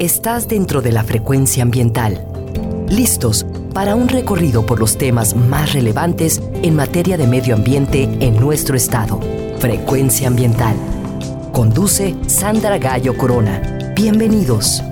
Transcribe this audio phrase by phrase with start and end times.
[0.00, 2.26] Estás dentro de la frecuencia ambiental.
[2.88, 8.34] Listos para un recorrido por los temas más relevantes en materia de medio ambiente en
[8.40, 9.20] nuestro estado.
[9.60, 10.74] Frecuencia ambiental.
[11.52, 13.92] Conduce Sandra Gallo Corona.
[13.94, 14.82] Bienvenidos.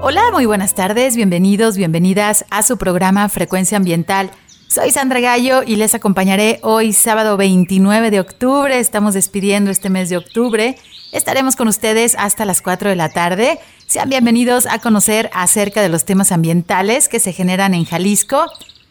[0.00, 4.30] Hola, muy buenas tardes, bienvenidos, bienvenidas a su programa Frecuencia Ambiental.
[4.68, 8.78] Soy Sandra Gallo y les acompañaré hoy sábado 29 de octubre.
[8.78, 10.76] Estamos despidiendo este mes de octubre.
[11.14, 13.60] Estaremos con ustedes hasta las 4 de la tarde.
[13.86, 18.46] Sean bienvenidos a conocer acerca de los temas ambientales que se generan en Jalisco.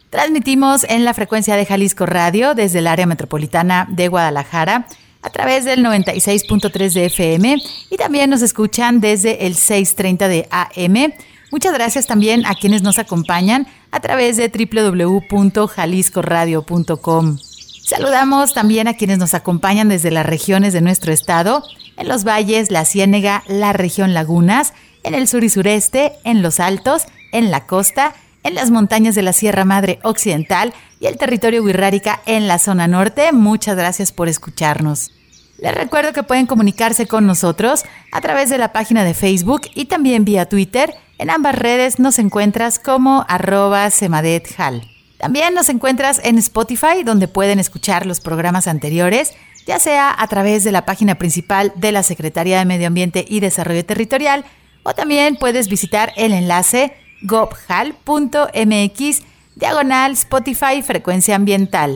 [0.09, 4.87] Transmitimos en la frecuencia de Jalisco Radio desde el área metropolitana de Guadalajara
[5.21, 11.11] a través del 96.3 de FM y también nos escuchan desde el 630 de AM.
[11.51, 17.37] Muchas gracias también a quienes nos acompañan a través de www.jaliscoradio.com.
[17.85, 21.63] Saludamos también a quienes nos acompañan desde las regiones de nuestro estado,
[21.97, 24.73] en los valles, la Ciénega, la región Lagunas,
[25.03, 29.21] en el sur y sureste, en los altos, en la costa, en las montañas de
[29.21, 33.33] la Sierra Madre Occidental y el territorio Huirrárica en la zona norte.
[33.33, 35.11] Muchas gracias por escucharnos.
[35.57, 39.85] Les recuerdo que pueden comunicarse con nosotros a través de la página de Facebook y
[39.85, 40.93] también vía Twitter.
[41.17, 44.92] En ambas redes nos encuentras como arroba semadethal.
[45.23, 49.31] También nos encuentras en Spotify, donde pueden escuchar los programas anteriores,
[49.65, 53.39] ya sea a través de la página principal de la Secretaría de Medio Ambiente y
[53.39, 54.43] Desarrollo Territorial,
[54.83, 59.21] o también puedes visitar el enlace gobhal.mx
[59.55, 61.95] diagonal Spotify Frecuencia Ambiental.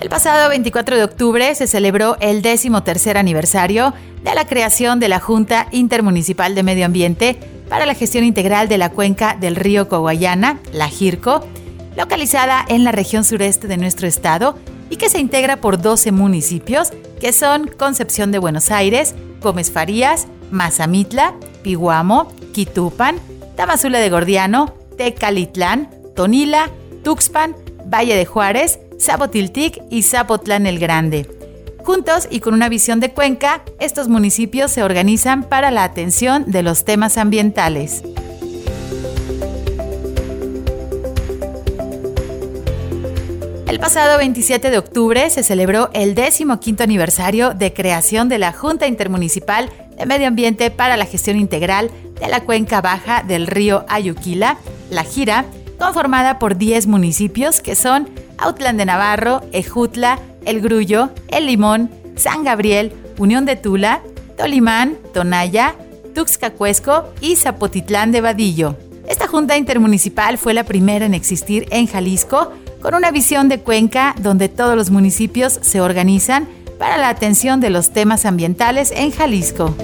[0.00, 3.92] El pasado 24 de octubre se celebró el décimo tercer aniversario
[4.24, 7.38] de la creación de la Junta Intermunicipal de Medio Ambiente
[7.68, 11.46] para la gestión integral de la cuenca del río Coguayana, la JIRCO,
[11.98, 14.56] localizada en la región sureste de nuestro estado
[14.88, 20.28] y que se integra por 12 municipios que son Concepción de Buenos Aires, Gómez Farías,
[20.50, 23.16] Mazamitla, Piguamo, Quitupan,
[23.54, 26.70] Tamazula de Gordiano, Tecalitlán, Tonila,
[27.04, 31.26] Tuxpan, Valle de Juárez, Zapotiltic y Zapotlán el Grande.
[31.78, 36.62] Juntos y con una visión de Cuenca, estos municipios se organizan para la atención de
[36.62, 38.02] los temas ambientales.
[43.66, 48.86] El pasado 27 de octubre se celebró el 15 aniversario de creación de la Junta
[48.86, 51.90] Intermunicipal de Medio Ambiente para la Gestión Integral
[52.20, 54.58] de la Cuenca Baja del río Ayuquila,
[54.90, 55.46] La Gira,
[55.78, 62.44] conformada por 10 municipios que son Outland de Navarro, Ejutla, El Grullo, El Limón, San
[62.44, 64.02] Gabriel, Unión de Tula,
[64.36, 65.74] Tolimán, Tonaya,
[66.14, 68.76] Tuxcacuesco y Zapotitlán de Vadillo.
[69.08, 74.14] Esta junta intermunicipal fue la primera en existir en Jalisco, con una visión de Cuenca
[74.20, 76.48] donde todos los municipios se organizan
[76.78, 79.74] para la atención de los temas ambientales en Jalisco.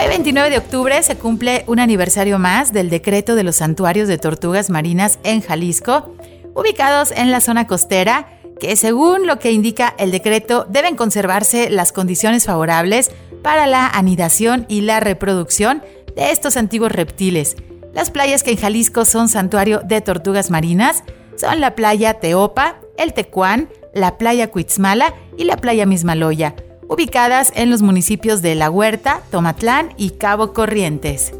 [0.00, 4.16] Hoy 29 de octubre se cumple un aniversario más del decreto de los santuarios de
[4.16, 6.16] tortugas marinas en Jalisco,
[6.54, 11.92] ubicados en la zona costera, que según lo que indica el decreto deben conservarse las
[11.92, 13.10] condiciones favorables
[13.42, 15.82] para la anidación y la reproducción
[16.16, 17.56] de estos antiguos reptiles.
[17.92, 21.04] Las playas que en Jalisco son santuario de tortugas marinas
[21.36, 26.54] son la playa Teopa, el Tecuán, la playa Cuitzmala y la playa Mismaloya
[26.90, 31.32] ubicadas en los municipios de La Huerta, Tomatlán y Cabo Corrientes.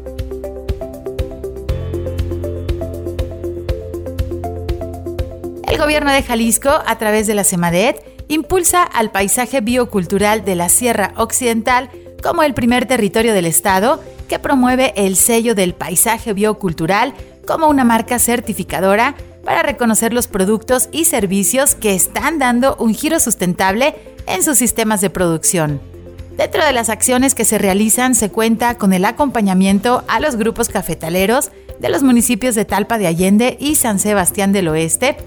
[5.67, 10.69] El gobierno de Jalisco, a través de la CEMADET impulsa al paisaje biocultural de la
[10.69, 11.89] Sierra Occidental
[12.23, 17.13] como el primer territorio del Estado que promueve el sello del paisaje biocultural
[17.45, 23.19] como una marca certificadora para reconocer los productos y servicios que están dando un giro
[23.19, 23.95] sustentable
[24.33, 25.81] en sus sistemas de producción.
[26.37, 30.69] Dentro de las acciones que se realizan se cuenta con el acompañamiento a los grupos
[30.69, 35.17] cafetaleros de los municipios de Talpa de Allende y San Sebastián del Oeste.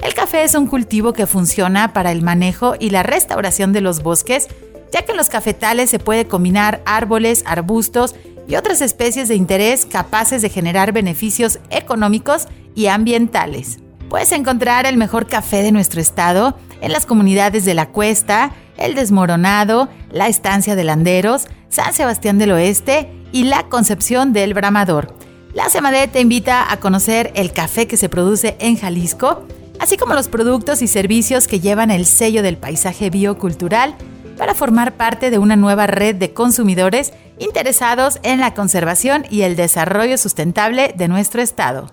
[0.00, 4.02] El café es un cultivo que funciona para el manejo y la restauración de los
[4.02, 4.48] bosques,
[4.92, 8.14] ya que en los cafetales se puede combinar árboles, arbustos
[8.46, 13.78] y otras especies de interés capaces de generar beneficios económicos y ambientales.
[14.08, 18.94] Puedes encontrar el mejor café de nuestro estado en las comunidades de La Cuesta, El
[18.94, 25.14] Desmoronado, La Estancia de Landeros, San Sebastián del Oeste y La Concepción del Bramador.
[25.54, 29.46] La Semade te invita a conocer el café que se produce en Jalisco,
[29.78, 33.94] así como los productos y servicios que llevan el sello del paisaje biocultural
[34.36, 39.56] para formar parte de una nueva red de consumidores interesados en la conservación y el
[39.56, 41.86] desarrollo sustentable de nuestro estado.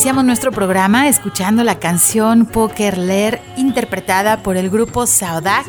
[0.00, 5.66] Iniciamos nuestro programa escuchando la canción Poker Leer interpretada por el grupo Saudag,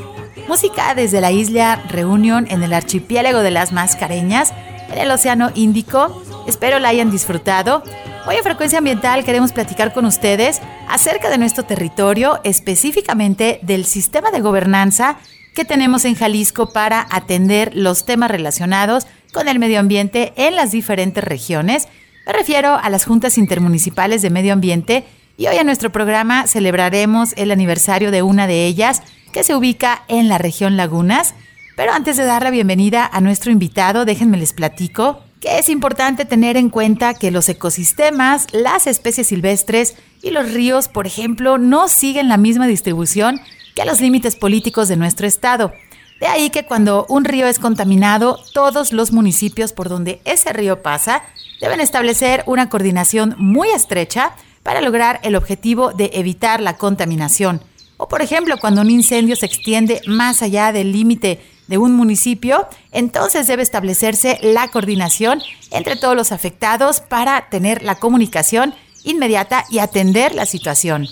[0.48, 4.54] música desde la isla Reunión en el archipiélago de las Mascareñas,
[4.90, 6.24] en el Océano Índico.
[6.48, 7.84] Espero la hayan disfrutado.
[8.26, 14.32] Hoy en Frecuencia Ambiental queremos platicar con ustedes acerca de nuestro territorio, específicamente del sistema
[14.32, 15.18] de gobernanza
[15.54, 20.72] que tenemos en Jalisco para atender los temas relacionados con el medio ambiente en las
[20.72, 21.90] diferentes regiones
[22.26, 25.06] me refiero a las juntas intermunicipales de medio ambiente
[25.38, 29.02] y hoy en nuestro programa celebraremos el aniversario de una de ellas
[29.34, 31.34] que se ubica en la región Lagunas.
[31.76, 36.24] Pero antes de dar la bienvenida a nuestro invitado, déjenme les platico que es importante
[36.24, 41.88] tener en cuenta que los ecosistemas, las especies silvestres y los ríos, por ejemplo, no
[41.88, 43.42] siguen la misma distribución
[43.76, 45.74] que los límites políticos de nuestro estado.
[46.20, 50.84] De ahí que cuando un río es contaminado, todos los municipios por donde ese río
[50.84, 51.24] pasa
[51.62, 57.64] deben establecer una coordinación muy estrecha para lograr el objetivo de evitar la contaminación.
[57.98, 62.68] O por ejemplo, cuando un incendio se extiende más allá del límite de un municipio,
[62.92, 69.80] entonces debe establecerse la coordinación entre todos los afectados para tener la comunicación inmediata y
[69.80, 71.08] atender la situación.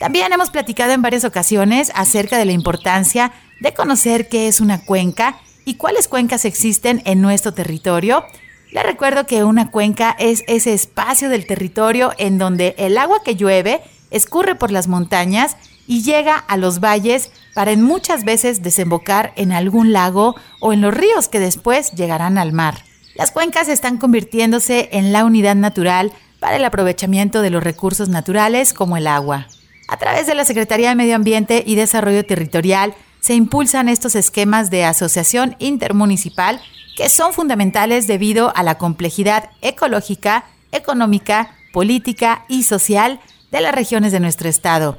[0.00, 4.84] También hemos platicado en varias ocasiones acerca de la importancia de conocer qué es una
[4.84, 8.24] cuenca y cuáles cuencas existen en nuestro territorio.
[8.72, 13.36] Les recuerdo que una cuenca es ese espacio del territorio en donde el agua que
[13.36, 19.34] llueve escurre por las montañas y llega a los valles para en muchas veces desembocar
[19.36, 22.82] en algún lago o en los ríos que después llegarán al mar.
[23.14, 26.10] Las cuencas están convirtiéndose en la unidad natural
[26.40, 29.48] para el aprovechamiento de los recursos naturales como el agua.
[29.86, 34.70] A través de la Secretaría de Medio Ambiente y Desarrollo Territorial se impulsan estos esquemas
[34.70, 36.62] de asociación intermunicipal
[37.08, 44.20] son fundamentales debido a la complejidad ecológica, económica, política y social de las regiones de
[44.20, 44.98] nuestro estado.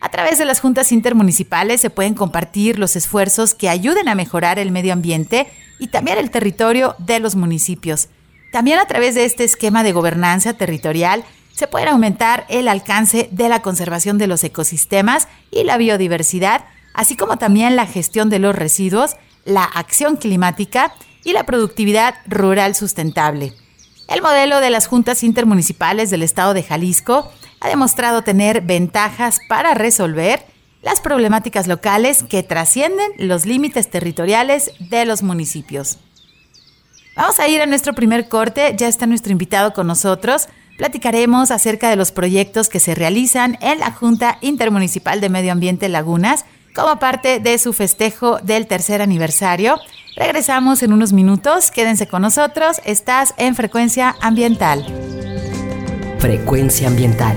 [0.00, 4.58] A través de las juntas intermunicipales se pueden compartir los esfuerzos que ayuden a mejorar
[4.58, 5.46] el medio ambiente
[5.78, 8.08] y también el territorio de los municipios.
[8.50, 13.48] También a través de este esquema de gobernanza territorial se puede aumentar el alcance de
[13.48, 18.54] la conservación de los ecosistemas y la biodiversidad, así como también la gestión de los
[18.54, 20.92] residuos, la acción climática
[21.24, 23.52] y la productividad rural sustentable.
[24.08, 29.74] El modelo de las juntas intermunicipales del estado de Jalisco ha demostrado tener ventajas para
[29.74, 30.44] resolver
[30.82, 35.98] las problemáticas locales que trascienden los límites territoriales de los municipios.
[37.14, 40.48] Vamos a ir a nuestro primer corte, ya está nuestro invitado con nosotros.
[40.78, 45.88] Platicaremos acerca de los proyectos que se realizan en la Junta Intermunicipal de Medio Ambiente
[45.88, 49.78] Lagunas como parte de su festejo del tercer aniversario.
[50.16, 54.84] Regresamos en unos minutos, quédense con nosotros, estás en Frecuencia Ambiental.
[56.18, 57.36] Frecuencia ambiental.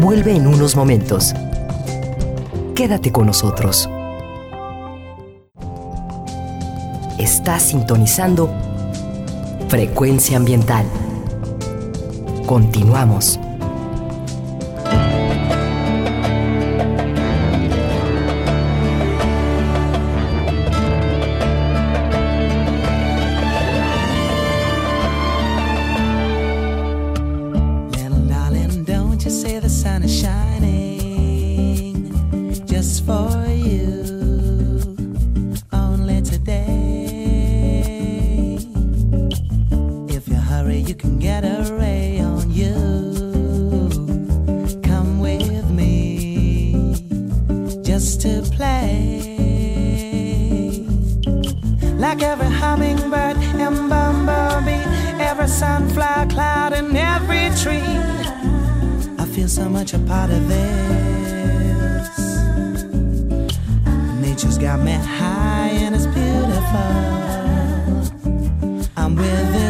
[0.00, 1.34] Vuelve en unos momentos.
[2.74, 3.88] Quédate con nosotros.
[7.18, 8.52] Estás sintonizando
[9.68, 10.84] Frecuencia ambiental.
[12.46, 13.38] Continuamos.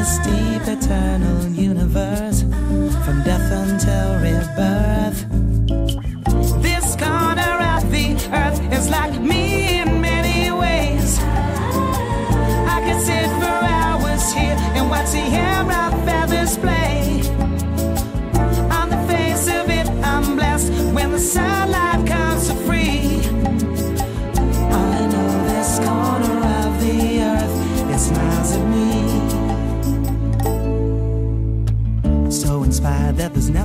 [0.02, 2.41] this deep eternal universe.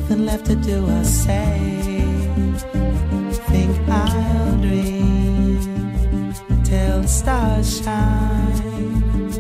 [0.08, 1.82] nothing left to do or say.
[3.50, 6.34] Think I'll dream
[6.64, 9.32] till the stars shine.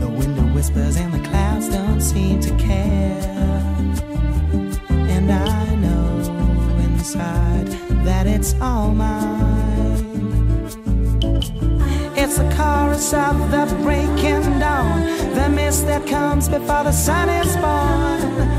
[0.00, 3.20] The window whispers and the clouds don't seem to care.
[4.88, 6.20] And I know
[6.84, 7.66] inside
[8.06, 10.00] that it's all mine.
[12.16, 15.02] It's the chorus of the breaking dawn,
[15.34, 18.53] the mist that comes before the sun is born.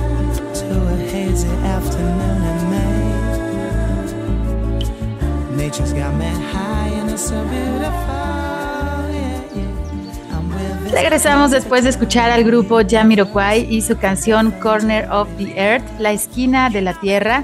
[10.92, 16.12] Regresamos después de escuchar al grupo Jamiroquai y su canción Corner of the Earth, la
[16.12, 17.44] esquina de la Tierra.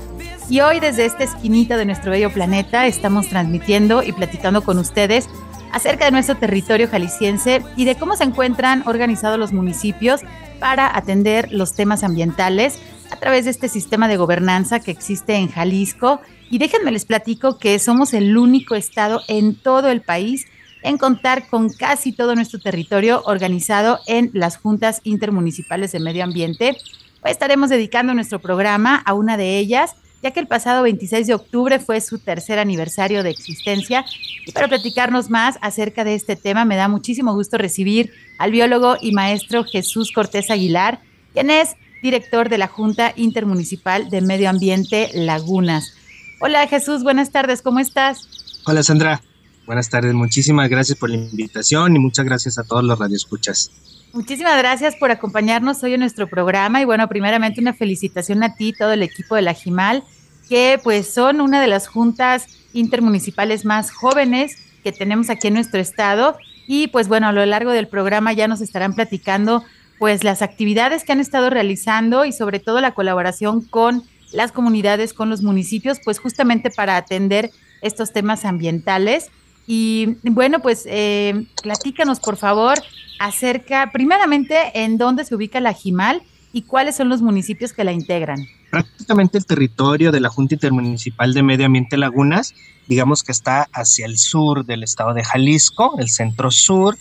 [0.49, 5.27] Y hoy desde esta esquinita de nuestro bello planeta estamos transmitiendo y platicando con ustedes
[5.71, 10.21] acerca de nuestro territorio jalisciense y de cómo se encuentran organizados los municipios
[10.59, 12.79] para atender los temas ambientales
[13.11, 16.21] a través de este sistema de gobernanza que existe en Jalisco.
[16.49, 20.47] Y déjenme les platico que somos el único estado en todo el país
[20.83, 26.75] en contar con casi todo nuestro territorio organizado en las juntas intermunicipales de medio ambiente.
[27.23, 31.33] Hoy estaremos dedicando nuestro programa a una de ellas, ya que el pasado 26 de
[31.35, 34.05] octubre fue su tercer aniversario de existencia.
[34.47, 38.95] Y para platicarnos más acerca de este tema, me da muchísimo gusto recibir al biólogo
[38.99, 40.99] y maestro Jesús Cortés Aguilar,
[41.33, 45.93] quien es director de la Junta Intermunicipal de Medio Ambiente Lagunas.
[46.39, 48.61] Hola Jesús, buenas tardes, ¿cómo estás?
[48.65, 49.21] Hola Sandra,
[49.65, 53.71] buenas tardes, muchísimas gracias por la invitación y muchas gracias a todos los radioescuchas.
[54.13, 58.73] Muchísimas gracias por acompañarnos hoy en nuestro programa y bueno, primeramente una felicitación a ti,
[58.73, 60.03] todo el equipo de la GIMAL,
[60.49, 65.79] que pues son una de las juntas intermunicipales más jóvenes que tenemos aquí en nuestro
[65.79, 69.63] estado y pues bueno, a lo largo del programa ya nos estarán platicando
[70.01, 75.13] pues las actividades que han estado realizando y sobre todo la colaboración con las comunidades,
[75.13, 77.51] con los municipios, pues justamente para atender
[77.83, 79.29] estos temas ambientales.
[79.67, 82.79] Y bueno, pues eh, platícanos por favor
[83.19, 87.91] acerca, primeramente, en dónde se ubica la Jimal y cuáles son los municipios que la
[87.91, 88.39] integran.
[88.71, 92.55] Prácticamente el territorio de la Junta Intermunicipal de Medio Ambiente Lagunas,
[92.87, 96.97] digamos que está hacia el sur del estado de Jalisco, el centro sur,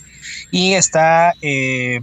[0.51, 2.01] y está, eh,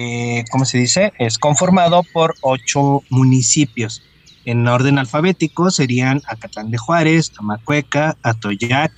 [0.00, 1.12] eh, ¿cómo se dice?
[1.18, 4.00] Es conformado por ocho municipios.
[4.44, 8.92] En orden alfabético serían Acatlán de Juárez, Amacueca, Atoyac,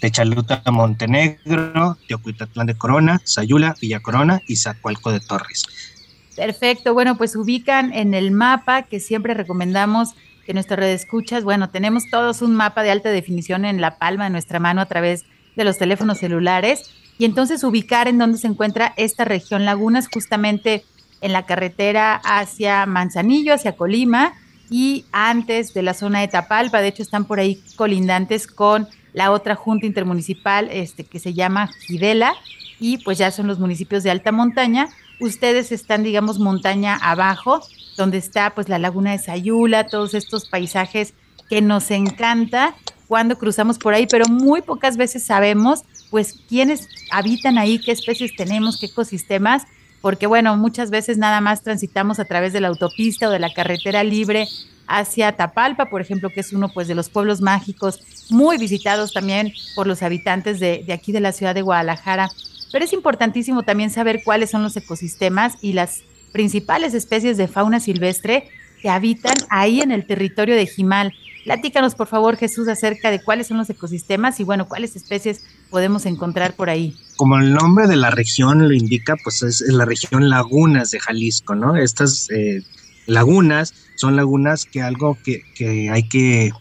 [0.00, 5.64] Techaluta, Montenegro, Teocuitatlán de Corona, Sayula, Villa Corona y Zacualco de Torres.
[6.36, 10.14] Perfecto, bueno, pues ubican en el mapa que siempre recomendamos
[10.46, 11.42] que nuestra red escuchas.
[11.42, 14.86] Bueno, tenemos todos un mapa de alta definición en la palma de nuestra mano a
[14.86, 15.24] través
[15.56, 20.84] de los teléfonos celulares y entonces ubicar en dónde se encuentra esta región Lagunas, justamente
[21.20, 24.34] en la carretera hacia Manzanillo, hacia Colima
[24.68, 26.80] y antes de la zona de Tapalpa.
[26.80, 31.70] De hecho, están por ahí colindantes con la otra junta intermunicipal este, que se llama
[31.86, 32.34] Gidela
[32.80, 34.88] y pues ya son los municipios de alta montaña.
[35.20, 37.60] Ustedes están, digamos, montaña abajo,
[37.96, 41.14] donde está pues la laguna de Sayula, todos estos paisajes
[41.48, 42.74] que nos encanta
[43.06, 48.34] cuando cruzamos por ahí, pero muy pocas veces sabemos pues quiénes habitan ahí, qué especies
[48.36, 49.64] tenemos, qué ecosistemas,
[50.00, 53.52] porque bueno, muchas veces nada más transitamos a través de la autopista o de la
[53.52, 54.48] carretera libre
[54.86, 59.52] hacia Tapalpa, por ejemplo, que es uno pues de los pueblos mágicos muy visitados también
[59.74, 62.30] por los habitantes de, de, aquí de la ciudad de Guadalajara.
[62.70, 67.80] Pero es importantísimo también saber cuáles son los ecosistemas y las principales especies de fauna
[67.80, 68.50] silvestre
[68.82, 71.14] que habitan ahí en el territorio de Jimal.
[71.44, 76.06] Platícanos, por favor, Jesús, acerca de cuáles son los ecosistemas y, bueno, cuáles especies podemos
[76.06, 76.96] encontrar por ahí.
[77.16, 81.54] Como el nombre de la región lo indica, pues es, la región Lagunas de Jalisco,
[81.54, 81.76] ¿no?
[81.76, 82.62] Estas eh,
[83.06, 86.52] lagunas son lagunas que algo que, que hay que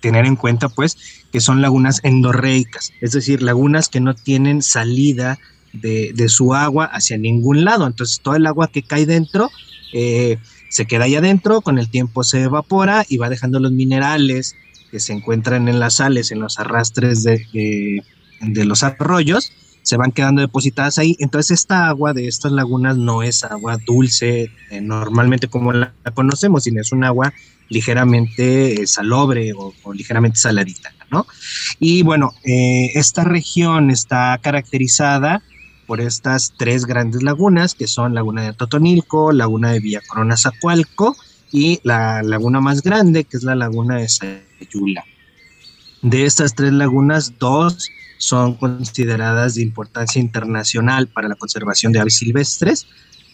[0.00, 0.96] tener en cuenta, pues,
[1.32, 5.38] que son lagunas endorreicas, es decir, lagunas que no tienen salida
[5.72, 7.86] de, de, su agua hacia ningún lado.
[7.86, 9.50] Entonces, todo el agua que cae dentro
[9.92, 14.54] eh, se queda ahí adentro, con el tiempo se evapora y va dejando los minerales
[14.90, 18.02] que se encuentran en las sales, en los arrastres de, de,
[18.40, 21.16] de los arroyos, se van quedando depositadas ahí.
[21.18, 26.64] Entonces esta agua de estas lagunas no es agua dulce eh, normalmente como la, conocemos,
[26.64, 27.32] sino es un agua
[27.70, 31.26] ligeramente eh, salobre o, o, ligeramente saladita, ¿no?
[31.78, 35.42] Y bueno, eh, esta región está caracterizada
[35.86, 41.16] por estas tres grandes lagunas, que son Laguna de Totonilco, Laguna de Villa Corona Zacualco
[41.50, 45.04] y la laguna más grande, que es la Laguna de Sayula.
[46.02, 52.16] De estas tres lagunas, dos son consideradas de importancia internacional para la conservación de aves
[52.16, 52.86] silvestres,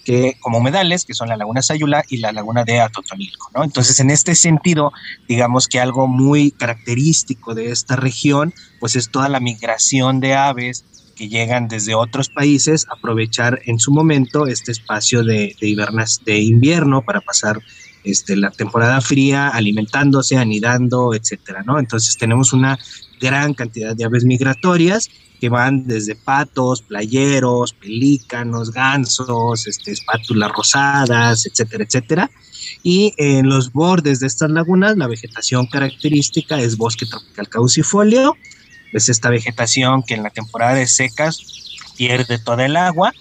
[0.05, 3.65] que como humedales, que son la laguna Sayula y la laguna de Atotonilco, ¿no?
[3.65, 4.93] Entonces, en este sentido,
[5.27, 10.85] digamos que algo muy característico de esta región, pues es toda la migración de aves
[11.17, 16.41] que llegan desde otros países, aprovechar en su momento este espacio de, de, hibernas, de
[16.41, 17.61] invierno para pasar
[18.05, 21.79] este, la temporada fría alimentándose, anidando, etcétera, ¿no?
[21.79, 22.79] Entonces tenemos una
[23.21, 31.47] gran cantidad de aves migratorias que van desde patos, playeros, pelícanos, gansos, este, espátulas rosadas,
[31.47, 32.31] etcétera, etcétera.
[32.83, 38.37] Y en los bordes de estas lagunas, la vegetación característica es bosque tropical caducifolio,
[38.93, 43.13] es esta vegetación que en la temporada de secas pierde toda el agua,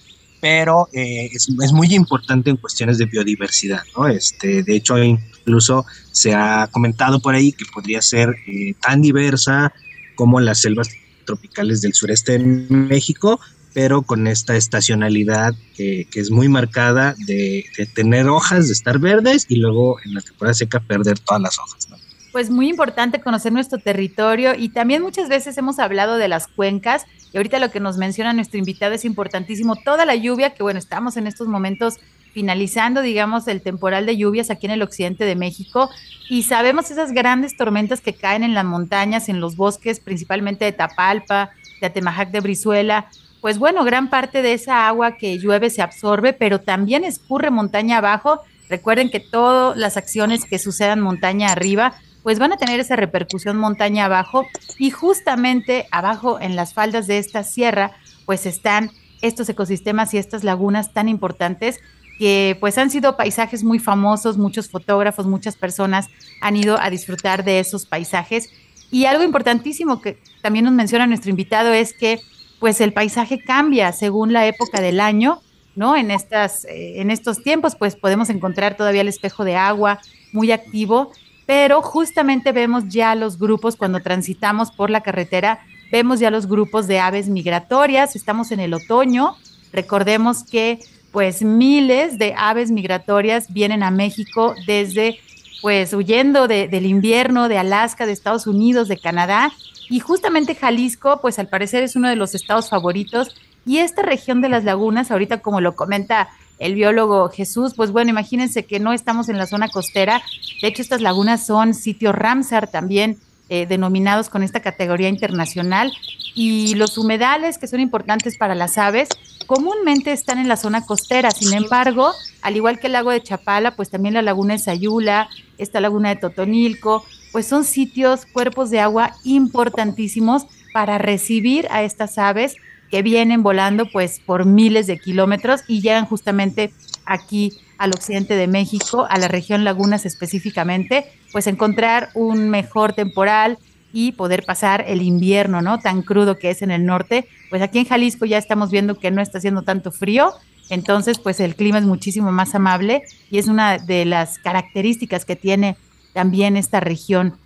[0.44, 4.10] pero eh, es, muy importante en cuestiones de biodiversidad, ¿no?
[4.10, 9.72] Este, de hecho, incluso se ha comentado por ahí que podría ser eh, tan diversa
[10.16, 10.90] como las selvas
[11.24, 13.40] tropicales del sureste de México,
[13.74, 19.00] pero con esta estacionalidad que, que es muy marcada de, de, tener hojas, de estar
[19.00, 21.88] verdes y luego en la temporada seca perder todas las hojas.
[21.90, 21.96] ¿no?
[22.34, 27.06] Pues muy importante conocer nuestro territorio y también muchas veces hemos hablado de las cuencas
[27.32, 30.80] y ahorita lo que nos menciona nuestro invitado es importantísimo, toda la lluvia que bueno,
[30.80, 32.00] estamos en estos momentos
[32.34, 35.92] finalizando, digamos, el temporal de lluvias aquí en el occidente de México
[36.28, 40.72] y sabemos esas grandes tormentas que caen en las montañas, en los bosques, principalmente de
[40.72, 43.12] Tapalpa, de Atemajac de Brizuela.
[43.42, 48.00] Pues bueno, gran parte de esa agua que llueve se absorbe, pero también escurre montaña
[48.00, 48.42] abajo.
[48.70, 53.58] Recuerden que todas las acciones que sucedan montaña arriba, pues van a tener esa repercusión
[53.58, 54.48] montaña abajo
[54.80, 57.92] y justamente abajo en las faldas de esta sierra,
[58.26, 61.80] pues están estos ecosistemas y estas lagunas tan importantes
[62.18, 66.08] que pues han sido paisajes muy famosos, muchos fotógrafos, muchas personas
[66.42, 68.50] han ido a disfrutar de esos paisajes.
[68.92, 72.20] Y algo importantísimo que también nos menciona nuestro invitado es que
[72.60, 75.42] pues el paisaje cambia según la época del año,
[75.76, 75.98] ¿no?
[75.98, 80.00] En, estas, eh, en estos tiempos pues podemos encontrar todavía el espejo de agua
[80.32, 81.12] muy activo,
[81.46, 85.60] pero justamente vemos ya los grupos cuando transitamos por la carretera,
[85.92, 89.36] vemos ya los grupos de aves migratorias, estamos en el otoño,
[89.72, 90.80] recordemos que
[91.14, 95.20] pues miles de aves migratorias vienen a México desde,
[95.62, 99.52] pues huyendo del invierno de Alaska, de Estados Unidos, de Canadá.
[99.92, 103.36] Y justamente Jalisco, pues al parecer es uno de los estados favoritos.
[103.64, 106.30] Y esta región de las lagunas, ahorita como lo comenta
[106.60, 110.22] el biólogo Jesús, pues bueno, imagínense que no estamos en la zona costera.
[110.62, 113.18] De hecho, estas lagunas son sitios Ramsar también
[113.50, 115.92] eh, denominados con esta categoría internacional.
[116.36, 119.10] Y los humedales, que son importantes para las aves,
[119.46, 121.30] comúnmente están en la zona costera.
[121.32, 125.30] Sin embargo, al igual que el lago de Chapala, pues también la laguna de Sayula,
[125.58, 132.18] esta laguna de Totonilco, pues son sitios, cuerpos de agua importantísimos para recibir a estas
[132.18, 132.56] aves
[132.94, 136.72] que vienen volando pues por miles de kilómetros y llegan justamente
[137.08, 143.58] aquí al occidente de México, a la región Lagunas específicamente, pues encontrar un mejor temporal
[143.94, 145.80] y poder pasar el invierno, ¿no?
[145.80, 147.28] Tan crudo que es en el norte.
[147.50, 150.32] Pues aquí en Jalisco ya estamos viendo que no está haciendo tanto frío,
[150.70, 153.02] entonces pues el clima es muchísimo más amable
[153.32, 155.78] y es una de las características que tiene
[156.14, 157.38] también esta región.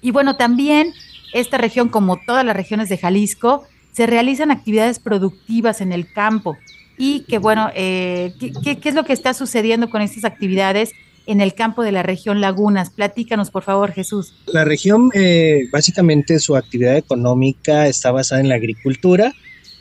[0.00, 0.94] Y bueno, también
[1.34, 3.66] esta región, como todas las regiones de Jalisco,
[3.98, 6.56] se realizan actividades productivas en el campo
[6.96, 8.32] y que bueno, eh,
[8.62, 10.92] ¿qué, es lo que está sucediendo con estas actividades
[11.26, 12.90] en el campo de la región Lagunas?
[12.90, 14.34] Platícanos, por favor, Jesús.
[14.46, 19.32] La región, eh, básicamente su actividad económica está basada en la agricultura,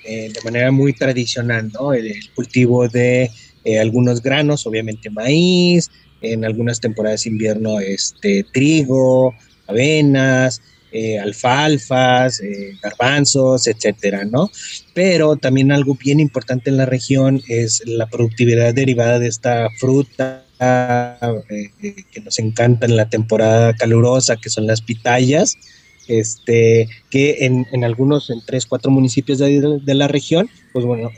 [0.03, 1.93] eh, de manera muy tradicional, ¿no?
[1.93, 3.29] El, cultivo de
[3.79, 9.35] algunos granos, obviamente maíz, en algunas temporadas de invierno, este, trigo,
[9.67, 10.59] avenas,
[10.99, 14.49] eh, alfalfas, eh, garbanzos, etcétera, ¿no?
[14.95, 20.43] Pero también algo bien importante en la región es la productividad derivada de esta fruta
[20.59, 21.69] eh,
[22.11, 25.55] que nos encanta en la temporada calurosa, que son las pitayas,
[26.07, 31.11] este, que en, algunos, en tres, cuatro municipios de, la región, pues bueno,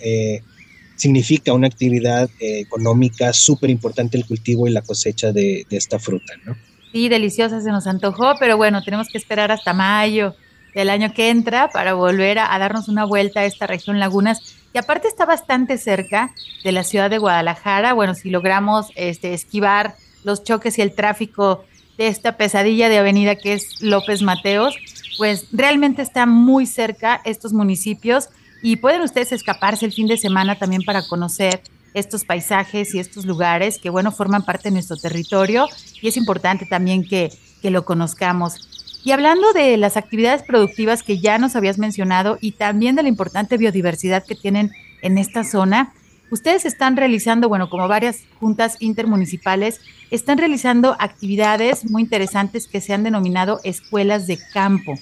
[0.98, 6.34] significa una actividad económica súper importante el cultivo y la cosecha de, de esta fruta,
[6.46, 6.58] ¿no?
[6.92, 10.36] Sí, deliciosa se nos antojó, pero bueno, tenemos que esperar hasta mayo
[10.74, 14.80] del año que entra para volver a, darnos una vuelta a esta región Lagunas, que
[14.80, 16.32] aparte está bastante cerca
[16.64, 17.94] de la ciudad de Guadalajara.
[17.94, 21.66] Bueno, si logramos este, esquivar los choques y el tráfico
[21.98, 24.76] de esta pesadilla de avenida que es López Mateos,
[25.18, 28.30] pues realmente está muy cerca estos municipios
[28.62, 31.62] y pueden ustedes escaparse el fin de semana también para conocer
[31.94, 35.68] estos paisajes y estos lugares que, bueno, forman parte de nuestro territorio
[36.02, 38.70] y es importante también que, que lo conozcamos.
[39.04, 43.10] Y hablando de las actividades productivas que ya nos habías mencionado y también de la
[43.10, 44.72] importante biodiversidad que tienen
[45.02, 45.94] en esta zona,
[46.32, 49.80] ustedes están realizando, bueno, como varias juntas intermunicipales,
[50.12, 54.96] están realizando actividades muy interesantes que se han denominado escuelas de campo.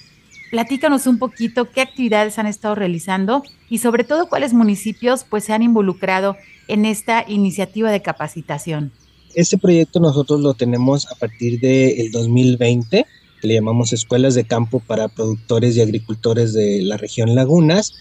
[0.50, 5.52] Platícanos un poquito qué actividades han estado realizando y sobre todo cuáles municipios pues se
[5.52, 6.36] han involucrado
[6.68, 8.92] en esta iniciativa de capacitación.
[9.34, 13.06] Este proyecto nosotros lo tenemos a partir del 2020,
[13.40, 17.94] que le llamamos Escuelas de Campo para Productores y Agricultores de la región Lagunas.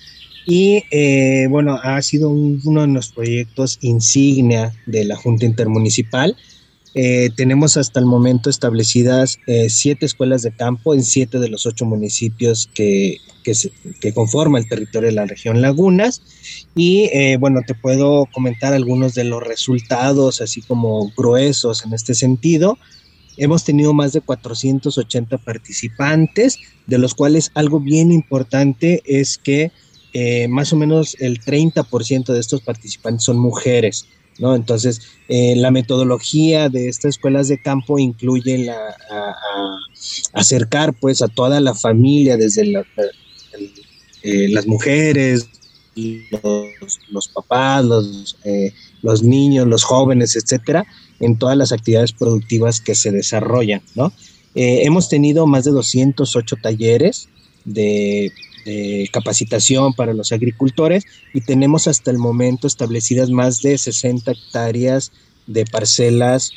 [0.45, 6.37] Y eh, bueno, ha sido uno de los proyectos insignia de la Junta Intermunicipal
[6.93, 11.65] eh, tenemos hasta el momento establecidas eh, siete escuelas de campo en siete de los
[11.65, 16.21] ocho municipios que, que, conforman el territorio de la región Lagunas.
[16.75, 22.13] Y eh, bueno, te puedo comentar algunos de los resultados, así como gruesos en este
[22.13, 22.77] sentido.
[23.37, 29.71] Hemos tenido más de 480 participantes, de los cuales algo bien importante es que
[30.49, 34.07] más o menos el 30% de estos participantes son mujeres.
[34.39, 34.55] ¿No?
[34.55, 38.77] Entonces, eh, la metodología de estas escuelas de campo incluye la,
[40.33, 42.71] acercar pues a toda la familia, desde
[44.23, 45.47] eh, las mujeres,
[47.09, 50.85] los, papás, los, eh, los niños, los jóvenes, etcétera,
[51.19, 53.81] en todas las actividades productivas que se desarrollan,
[54.53, 57.29] hemos tenido más de 208 talleres
[57.65, 58.31] de,
[59.11, 65.11] capacitación para los agricultores y tenemos hasta el momento establecidas más de 60 hectáreas
[65.45, 66.51] de parcelas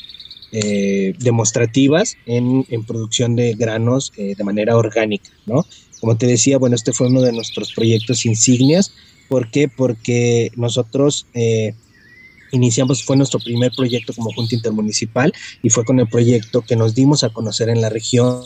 [0.53, 5.65] eh, demostrativas en, producción de granos de manera orgánica, ¿no?
[6.01, 8.93] Como te decía, bueno, este fue uno de nuestros proyectos insignias.
[9.29, 9.69] ¿Por qué?
[9.69, 11.75] Porque nosotros eh,
[12.53, 15.33] iniciamos, fue nuestro primer proyecto como Junta Intermunicipal
[15.63, 18.45] y fue con el proyecto que nos dimos a conocer en la región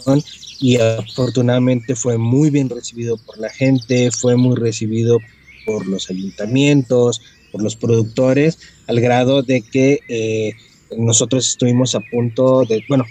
[0.61, 5.19] y afortunadamente fue muy bien recibido por la gente, fue muy recibido
[5.67, 7.21] por los ayuntamientos,
[7.53, 10.53] por los productores, al grado de que eh,
[10.99, 13.05] nosotros estuvimos a punto de, bueno,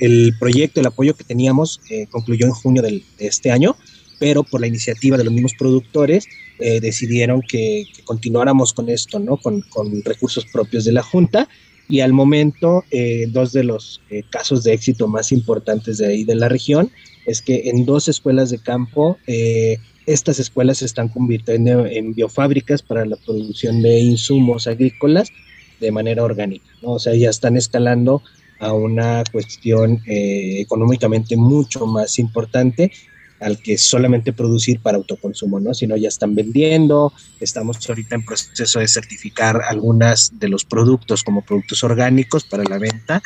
[0.00, 3.76] el, proyecto, el apoyo que teníamos eh, concluyó en junio de este año,
[4.18, 6.26] pero por la iniciativa de los mismos productores
[6.58, 9.36] eh, decidieron que, continuáramos con esto, ¿no?
[9.36, 9.64] Con,
[10.04, 11.48] recursos propios de la Junta.
[11.88, 16.34] Y al momento, eh, dos de los casos de éxito más importantes de ahí de
[16.34, 16.90] la región
[17.26, 19.18] es que en dos escuelas de campo,
[20.06, 25.30] estas escuelas se están convirtiendo en biofábricas para la producción de insumos agrícolas
[25.80, 26.92] de manera orgánica, ¿no?
[26.92, 28.22] O sea, ya están escalando
[28.58, 32.92] a una cuestión eh, económicamente mucho más importante
[33.44, 35.74] al que solamente producir para autoconsumo, ¿no?
[35.74, 41.42] Sino ya están vendiendo, estamos ahorita en proceso de certificar algunas de los productos como
[41.42, 43.22] productos orgánicos para la venta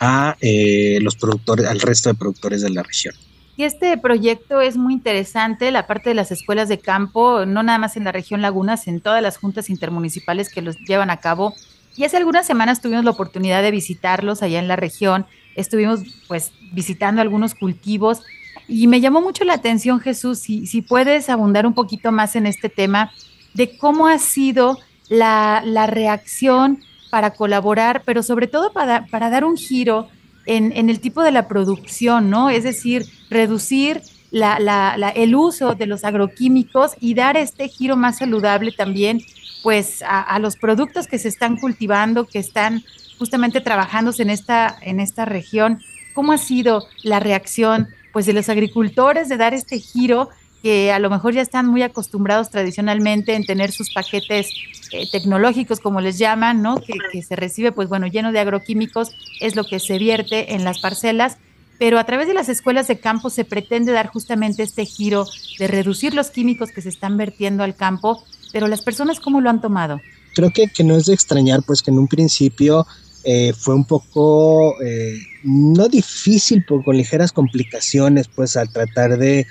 [0.00, 3.14] a eh, los productores, al resto de productores de la región.
[3.56, 7.78] Y este proyecto es muy interesante, la parte de las escuelas de campo, no nada
[7.78, 11.54] más en la región Lagunas, en todas las juntas intermunicipales que los llevan a cabo,
[11.96, 15.26] y hace algunas semanas tuvimos la oportunidad de visitarlos allá en la región.
[15.54, 18.22] Estuvimos pues visitando algunos cultivos
[18.70, 22.46] y me llamó mucho la atención, Jesús, si, si puedes abundar un poquito más en
[22.46, 23.12] este tema
[23.54, 24.78] de cómo ha sido
[25.08, 26.80] la, reacción
[27.10, 30.08] para colaborar, pero sobre todo para, para dar un giro
[30.46, 32.48] en, en, el tipo de la producción, ¿no?
[32.48, 38.18] Es decir, reducir la, la, el uso de los agroquímicos y dar este giro más
[38.18, 39.20] saludable también
[39.62, 42.82] pues a, los productos que se están cultivando, que están
[43.18, 45.82] justamente trabajándose en esta, en esta región.
[46.14, 50.28] ¿Cómo ha sido la reacción pues de los agricultores de dar este giro
[50.62, 54.50] que a lo mejor ya están muy acostumbrados tradicionalmente en tener sus paquetes
[54.92, 56.76] eh, tecnológicos, como les llaman, ¿no?
[56.76, 60.64] Que, que, se recibe, pues bueno, lleno de agroquímicos, es lo que se vierte en
[60.64, 61.38] las parcelas,
[61.78, 65.26] pero a través de las escuelas de campo se pretende dar justamente este giro
[65.58, 69.50] de reducir los químicos que se están vertiendo al campo pero las personas cómo lo
[69.50, 70.00] han tomado.
[70.34, 72.86] Creo que, que no es de extrañar, pues que en un principio
[73.24, 79.46] eh, fue un poco, eh, no difícil, con ligeras complicaciones, pues al tratar de,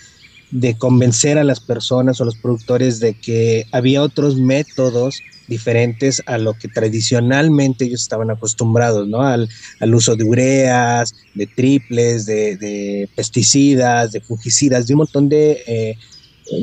[0.51, 6.37] de convencer a las personas o los productores de que había otros métodos diferentes a
[6.37, 9.21] lo que tradicionalmente ellos estaban acostumbrados, ¿no?
[9.21, 15.27] Al, al uso de ureas, de triples, de, de, pesticidas, de fungicidas, de un montón
[15.27, 15.95] de eh,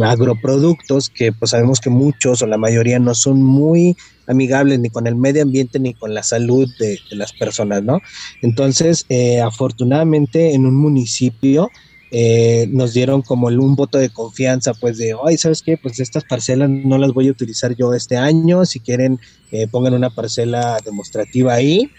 [0.04, 5.06] agroproductos que pues sabemos que muchos o la mayoría no son muy amigables ni con
[5.06, 8.00] el medio ambiente ni con la salud de, las personas, ¿no?
[8.42, 11.70] Entonces, eh, afortunadamente en un municipio
[12.12, 15.76] eh, nos dieron como un voto de confianza, pues de, ay, ¿sabes qué?
[15.76, 19.18] Pues estas parcelas no las voy a utilizar yo este año, si quieren
[19.50, 21.90] eh, pongan una parcela demostrativa ahí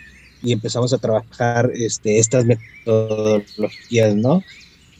[0.42, 4.44] y empezamos a trabajar este, estas metodologías, ¿no?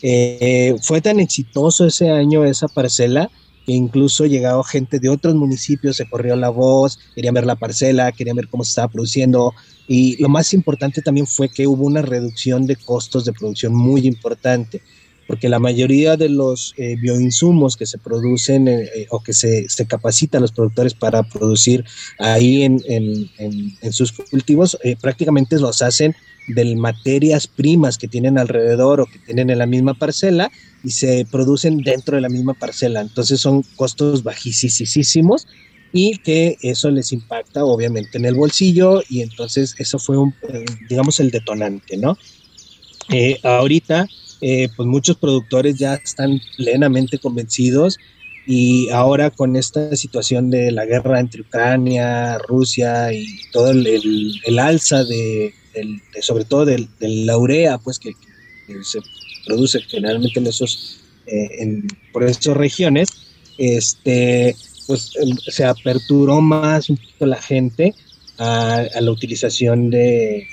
[0.02, 3.32] Eh, fue tan exitoso ese año esa parcela
[3.74, 8.38] incluso llegaba gente de otros municipios, se corrió la voz, querían ver la parcela, querían
[8.38, 9.54] ver cómo se estaba produciendo.
[9.88, 14.08] Y lo más importante también fue que hubo una reducción de costos de producción muy
[14.08, 14.82] importante,
[15.28, 19.86] porque la mayoría de los eh, bioinsumos que se producen eh, o que se, se
[19.86, 21.84] capacitan los productores para producir
[22.20, 23.30] ahí en, en,
[23.82, 26.16] en, sus cultivos, prácticamente los hacen
[26.48, 30.50] de materias primas que tienen alrededor o que tienen en la misma parcela
[30.84, 33.02] y se producen dentro de la misma parcela.
[33.02, 35.48] Entonces son costos bajísimos
[35.92, 40.66] y que eso les impacta obviamente en el bolsillo y entonces eso fue un, eh,
[40.90, 42.18] digamos, el detonante, ¿no?
[43.10, 44.08] Eh, ahorita,
[44.42, 47.98] eh, pues muchos productores ya están plenamente convencidos
[48.46, 55.04] y ahora con esta situación de la guerra entre Ucrania, Rusia y todo el alza
[55.04, 55.54] de
[56.22, 58.14] sobre todo de, la urea, pues que,
[58.84, 59.00] se
[59.46, 63.08] produce generalmente en esos, eh, por esas regiones,
[63.58, 64.56] este,
[64.88, 67.94] pues em, se aperturó más un poquito la gente
[68.38, 70.48] a, la utilización de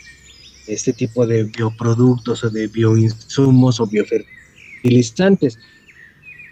[0.67, 5.59] este tipo de bioproductos o de bioinsumos o biofertilizantes.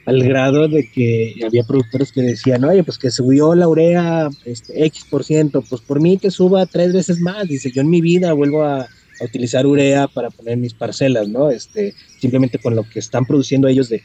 [0.05, 4.85] al grado de que había productores que decían, oye, pues que subió la urea este,
[4.87, 8.01] X por ciento, pues por mí que suba tres veces más, dice, yo en mi
[8.01, 8.88] vida vuelvo a,
[9.24, 11.50] utilizar urea para poner mis parcelas, ¿no?
[11.50, 14.02] Este, simplemente con lo que están produciendo ellos de,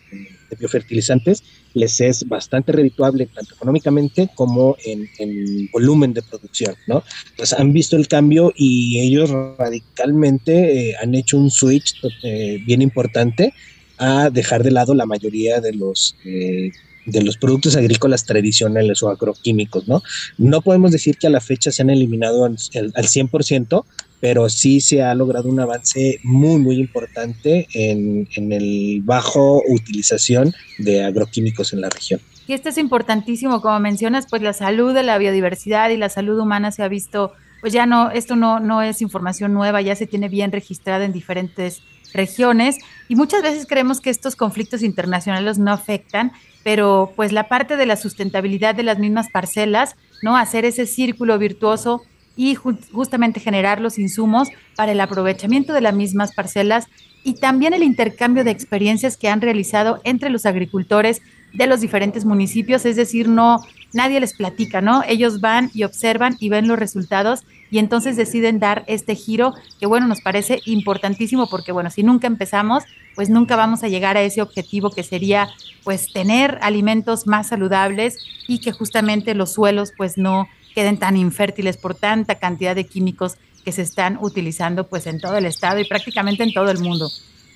[0.60, 7.04] biofertilizantes, les es bastante redituable tanto económicamente como en, volumen de producción, ¿no?
[7.32, 12.82] Entonces han visto el cambio y ellos radicalmente eh, han hecho un switch eh, bien
[12.82, 13.54] importante
[13.98, 16.72] a dejar de lado la mayoría de los, eh,
[17.06, 20.04] de los productos agrícolas tradicionales o agroquímicos, ¿no?
[20.38, 23.86] No podemos decir que a la fecha se han eliminado al, al 100%,
[24.20, 30.54] pero sí se ha logrado un avance muy, muy importante en, en el bajo utilización
[30.80, 32.20] de agroquímicos en la región.
[32.48, 36.40] Y esto es importantísimo, como mencionas, pues la salud de la biodiversidad y la salud
[36.40, 40.08] humana se ha visto, pues ya no, esto no, no es información nueva, ya se
[40.08, 41.82] tiene bien registrada en diferentes
[42.14, 42.78] regiones
[43.10, 46.32] y muchas veces creemos que estos conflictos internacionales no afectan,
[46.64, 50.38] pero pues la parte de la sustentabilidad de las mismas parcelas, ¿no?
[50.38, 52.02] Hacer ese círculo virtuoso
[52.38, 56.88] y justamente generar los insumos para el aprovechamiento de las mismas parcelas
[57.24, 61.22] y también el intercambio de experiencias que han realizado entre los agricultores
[61.54, 63.60] de los diferentes municipios, es decir, no
[63.92, 65.02] nadie les platica, ¿no?
[65.08, 69.88] Ellos van y observan y ven los resultados y entonces deciden dar este giro que
[69.88, 72.84] bueno, nos parece importantísimo porque bueno, si nunca empezamos,
[73.16, 75.50] pues nunca vamos a llegar a ese objetivo que sería
[75.84, 80.48] pues tener alimentos más saludables y que justamente los suelos pues no
[80.78, 85.36] queden tan infértiles por tanta cantidad de químicos que se están utilizando pues en todo
[85.36, 87.10] el estado y prácticamente en todo el mundo.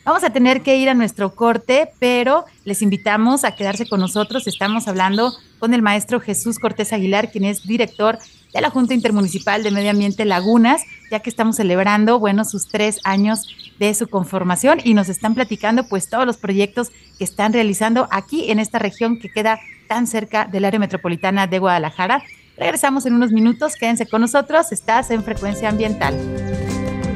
[0.03, 4.47] Vamos a tener que ir a nuestro corte, pero les invitamos a quedarse con nosotros.
[4.47, 8.17] Estamos hablando con el maestro Jesús Cortés Aguilar, quien es director
[8.51, 10.81] de la Junta Intermunicipal de Medio Ambiente Lagunas,
[11.11, 15.83] ya que estamos celebrando, bueno, sus tres años de su conformación y nos están platicando
[15.87, 20.45] pues todos los proyectos que están realizando aquí en esta región que queda tan cerca
[20.45, 22.23] del área metropolitana de Guadalajara.
[22.57, 26.15] Regresamos en unos minutos, quédense con nosotros, estás en Frecuencia Ambiental.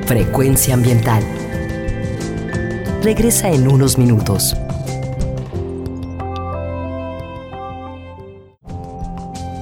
[0.06, 1.24] Frecuencia Ambiental
[3.06, 4.58] regresa en unos minutos.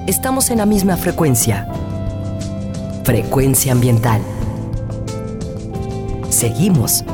[0.06, 1.68] Estamos en la misma frecuencia.
[3.04, 4.22] Frecuencia ambiental.
[6.30, 7.04] Seguimos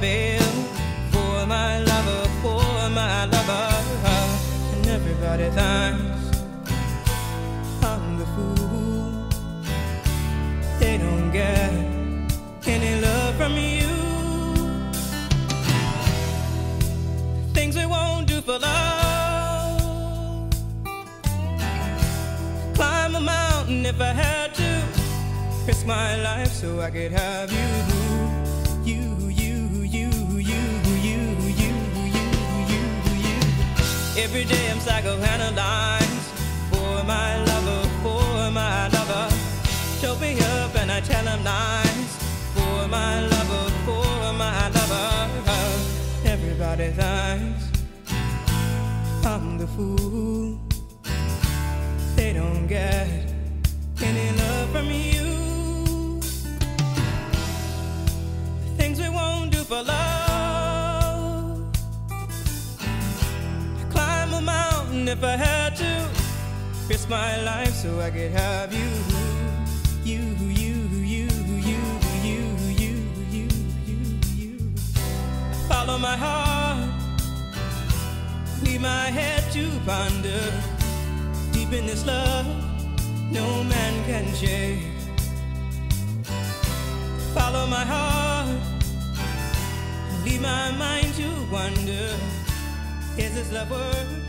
[0.00, 0.40] loving
[1.10, 3.68] for my lover, for my lover.
[4.74, 6.38] And everybody thinks
[7.82, 9.28] I'm the fool.
[10.78, 11.72] They don't get
[12.66, 13.88] any love from you.
[17.52, 19.80] Things we won't do for love.
[22.74, 24.82] Climb a mountain if I had to.
[25.66, 27.89] Risk my life so I could have you.
[34.22, 36.28] Every day I'm psychoanalyzed
[36.70, 39.34] for my lover, for my lover.
[39.98, 42.12] Show me up and I tell him lies
[42.54, 45.10] for my lover, for my lover.
[46.26, 47.64] Everybody thinks
[49.24, 50.58] I'm the fool.
[52.14, 53.08] They don't get
[54.02, 56.20] any love from you.
[58.64, 60.19] The things we won't do for love.
[65.10, 66.08] if I had to,
[66.88, 68.90] risk my life so I could have you.
[70.04, 71.26] You, you, you,
[71.68, 71.80] you,
[72.22, 72.44] you,
[72.78, 72.94] you,
[73.32, 73.48] you,
[73.88, 73.98] you,
[74.36, 74.58] you.
[75.68, 76.88] Follow my heart,
[78.62, 80.42] leave my head to ponder.
[81.50, 82.46] Deep in this love,
[83.32, 84.78] no man can shake.
[87.34, 88.48] Follow my heart,
[90.24, 92.14] leave my mind to wonder.
[93.18, 94.19] Is this love worth?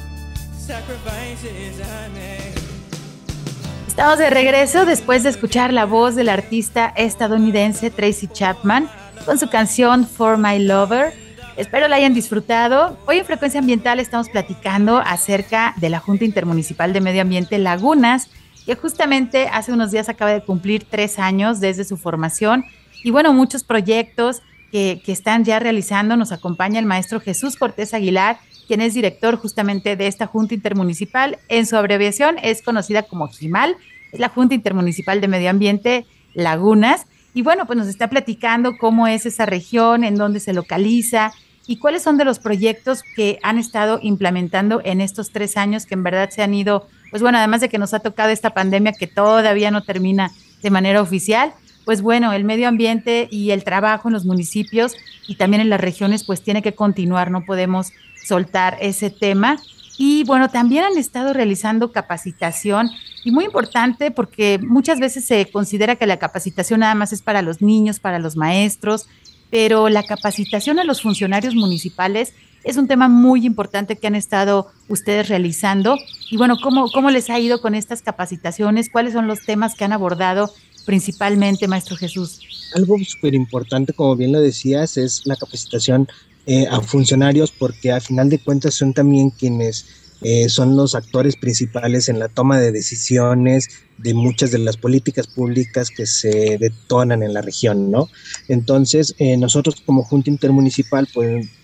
[3.87, 8.89] Estamos de regreso después de escuchar la voz del artista estadounidense Tracy Chapman
[9.25, 11.13] con su canción For My Lover.
[11.57, 12.97] Espero la hayan disfrutado.
[13.05, 18.29] Hoy en Frecuencia Ambiental estamos platicando acerca de la Junta Intermunicipal de Medio Ambiente Lagunas,
[18.65, 22.63] que justamente hace unos días acaba de cumplir tres años desde su formación.
[23.03, 24.41] Y bueno, muchos proyectos
[24.71, 26.15] que, que están ya realizando.
[26.15, 28.39] Nos acompaña el maestro Jesús Cortés Aguilar,
[28.71, 31.39] quien es director justamente de esta Junta Intermunicipal.
[31.49, 33.75] En su abreviación es conocida como JIMAL,
[34.13, 37.05] es la Junta Intermunicipal de Medio Ambiente Lagunas.
[37.33, 41.33] Y bueno, pues nos está platicando cómo es esa región, en dónde se localiza
[41.67, 45.95] y cuáles son de los proyectos que han estado implementando en estos tres años que
[45.95, 48.93] en verdad se han ido, pues bueno, además de que nos ha tocado esta pandemia
[48.93, 50.31] que todavía no termina
[50.63, 51.51] de manera oficial,
[51.83, 54.95] pues bueno, el medio ambiente y el trabajo en los municipios
[55.27, 57.91] y también en las regiones pues tiene que continuar, no podemos
[58.23, 59.57] soltar ese tema.
[59.97, 62.89] Y bueno, también han estado realizando capacitación
[63.23, 67.41] y muy importante porque muchas veces se considera que la capacitación nada más es para
[67.41, 69.07] los niños, para los maestros,
[69.49, 74.71] pero la capacitación a los funcionarios municipales es un tema muy importante que han estado
[74.87, 75.97] ustedes realizando.
[76.29, 78.89] Y bueno, ¿cómo, cómo les ha ido con estas capacitaciones?
[78.89, 80.53] ¿Cuáles son los temas que han abordado
[80.85, 82.39] principalmente, maestro Jesús?
[82.75, 86.07] Algo súper importante, como bien lo decías, es la capacitación
[86.53, 89.85] eh, a funcionarios porque a final de cuentas son también quienes
[90.21, 95.27] eh, son los actores principales en la toma de decisiones de muchas de las políticas
[95.27, 98.09] públicas que se detonan en la región, ¿no?
[98.49, 101.07] Entonces, eh, nosotros como Junta Intermunicipal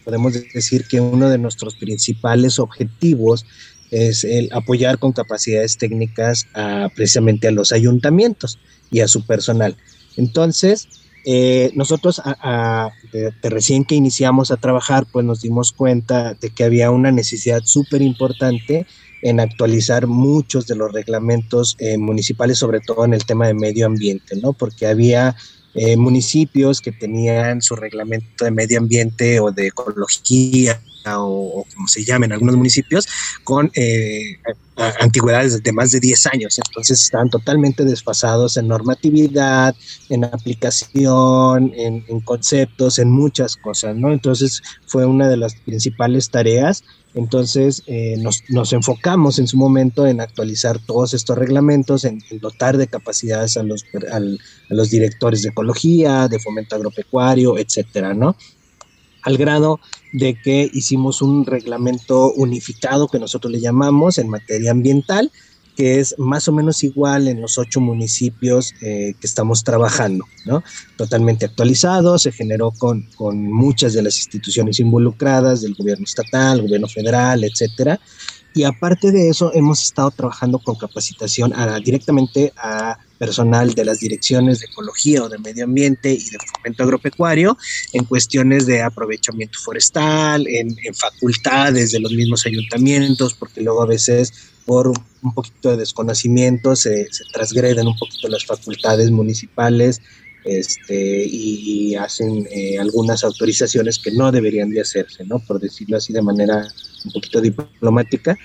[0.05, 3.45] podemos decir que uno de nuestros principales objetivos
[3.91, 6.47] es el apoyar con capacidades técnicas
[6.95, 8.57] precisamente a los ayuntamientos
[8.89, 9.75] y a su personal.
[10.15, 10.87] Entonces,
[11.25, 12.21] eh, nosotros
[13.11, 17.61] de, recién que iniciamos a trabajar, pues nos dimos cuenta de que había una necesidad
[17.65, 18.85] súper importante
[19.21, 23.85] en actualizar muchos de los reglamentos eh, municipales, sobre todo en el tema de medio
[23.85, 24.53] ambiente, ¿no?
[24.53, 25.35] Porque había
[25.73, 30.81] eh, municipios que tenían su reglamento de medio ambiente o de ecología
[31.15, 33.07] o, como se llama en algunos municipios,
[33.43, 34.37] con eh,
[34.99, 36.59] antigüedades de más de 10 años.
[36.67, 39.75] Entonces están totalmente desfasados en normatividad,
[40.09, 44.11] en aplicación, en, conceptos, en muchas cosas, ¿no?
[44.11, 46.83] Entonces fue una de las principales tareas.
[47.17, 52.87] Entonces eh, nos, enfocamos en su momento en actualizar todos estos reglamentos, en, dotar de
[52.87, 54.19] capacidades a los, a
[54.69, 58.35] los directores de ecología, de fomento agropecuario, etcétera, ¿no?
[59.23, 59.81] al grado
[60.13, 65.31] de que hicimos un reglamento unificado que nosotros le llamamos en materia ambiental,
[65.77, 70.63] que es más o menos igual en los ocho municipios eh, que estamos trabajando, ¿no?
[70.95, 76.87] Totalmente actualizado, se generó con, con muchas de las instituciones involucradas, del gobierno estatal, gobierno
[76.87, 77.99] federal, etcétera.
[78.57, 81.53] Y aparte de eso, hemos estado trabajando con capacitación
[81.85, 86.81] directamente a personal de las direcciones de ecología o de medio ambiente y de fomento
[86.81, 87.55] agropecuario
[87.93, 94.33] en cuestiones de aprovechamiento forestal, en, facultades de los mismos ayuntamientos, porque luego a veces
[94.67, 94.91] por
[95.23, 100.01] un poquito de desconocimiento se, transgreden un poquito las facultades municipales
[100.43, 105.39] este, y, hacen eh, algunas autorizaciones que no deberían de hacerse, ¿no?
[105.39, 106.67] Por decirlo así de manera
[107.05, 108.37] un poquito diplomática.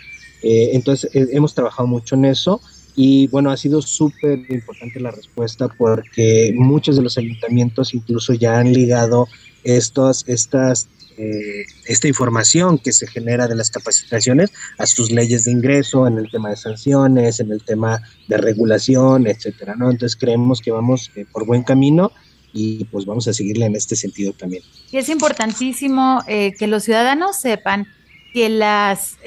[0.43, 2.61] Eh, entonces, eh, hemos trabajado mucho en eso
[2.95, 8.59] y bueno, ha sido súper importante la respuesta porque muchos de los ayuntamientos incluso ya
[8.59, 9.27] han ligado
[9.65, 15.53] estos, estas, eh, esta información que se genera de las capacitaciones a sus leyes de
[15.53, 19.91] ingreso en el tema de sanciones, en el tema de regulación, etcétera, ¿no?
[19.91, 22.13] Entonces creemos que vamos eh, por buen camino
[22.53, 24.63] y pues vamos a seguirle en este sentido también.
[24.91, 27.87] Y es importantísimo eh, que los ciudadanos sepan
[28.35, 29.19] que las,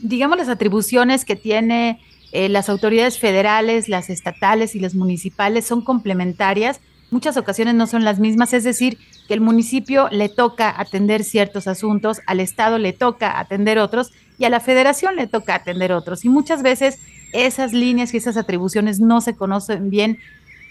[0.00, 2.00] digamos, las atribuciones que tiene
[2.30, 6.80] eh, las autoridades federales, las estatales y las municipales son complementarias.
[7.10, 8.98] Muchas ocasiones no son las mismas, es decir,
[9.28, 14.46] que el municipio le toca atender ciertos asuntos, al Estado le toca atender otros y
[14.46, 16.24] a la federación le toca atender otros.
[16.24, 16.98] Y muchas veces
[17.34, 20.18] esas líneas y esas atribuciones no se conocen bien,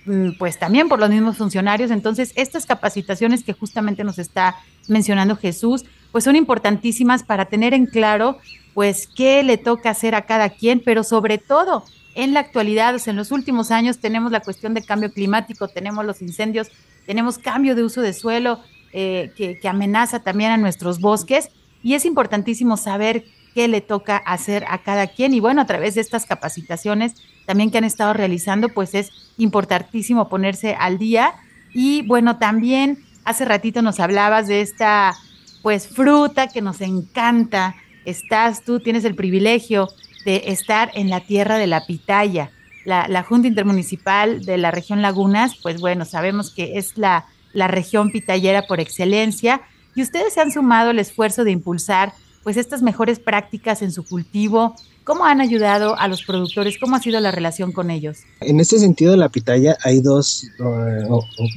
[0.06, 1.92] mm, pues también por los mismos funcionarios.
[1.92, 4.56] Entonces, estas capacitaciones que justamente nos está
[4.88, 8.40] mencionando Jesús, pues son importantísimas para tener en claro
[8.74, 11.84] pues qué le toca hacer a cada quien, pero sobre todo
[12.16, 16.24] en la actualidad, en los últimos años tenemos la cuestión de cambio climático, tenemos los
[16.24, 16.70] incendios,
[17.08, 18.60] tenemos cambio de uso de suelo
[18.94, 21.50] eh, que, que amenaza también a nuestros bosques
[21.82, 25.34] y es importantísimo saber qué le toca hacer a cada quien.
[25.34, 27.16] Y bueno, a través de estas capacitaciones
[27.48, 31.34] también que han estado realizando, pues es importantísimo ponerse al día.
[31.74, 35.16] Y bueno, también hace ratito nos hablabas de esta
[35.64, 39.90] pues fruta que nos encanta, estás tú, tienes el privilegio
[40.24, 42.52] de estar en la tierra de la pitaya.
[42.88, 48.12] La, Junta Intermunicipal de la región Lagunas, pues bueno, sabemos que es la, la región
[48.12, 49.60] pitayera por excelencia
[49.94, 52.14] y ustedes se han sumado al esfuerzo de impulsar
[52.48, 54.74] pues estas mejores prácticas en su cultivo.
[55.04, 56.78] ¿Cómo han ayudado a los productores?
[56.80, 58.20] ¿Cómo ha sido la relación con ellos?
[58.40, 60.48] En este sentido la pitaya hay dos,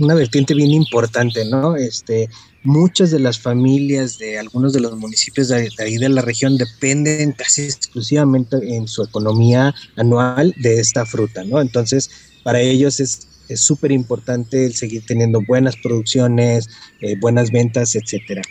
[0.01, 1.77] una vertiente bien importante, ¿no?
[1.77, 2.29] Este,
[2.65, 7.31] muchas de las familias de algunos de los municipios de, ahí de la región dependen
[7.39, 11.61] casi exclusivamente en su economía anual de esta fruta, ¿no?
[11.61, 12.11] Entonces,
[12.43, 16.69] para ellos es es súper importante el seguir teniendo buenas producciones,
[17.01, 18.43] eh, buenas ventas, etcétera.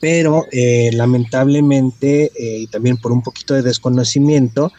[0.00, 4.72] Pero eh, lamentablemente, eh, y también por un poquito de desconocimiento,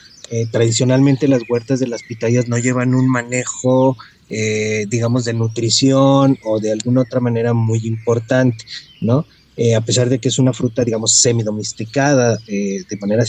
[0.51, 3.95] tradicionalmente las huertas de las pitayas no llevan un manejo,
[4.28, 8.65] digamos, de nutrición o de alguna otra manera muy importante,
[8.99, 9.26] ¿no?
[9.74, 13.24] a pesar de que es una fruta, digamos, semi-domesticada de manera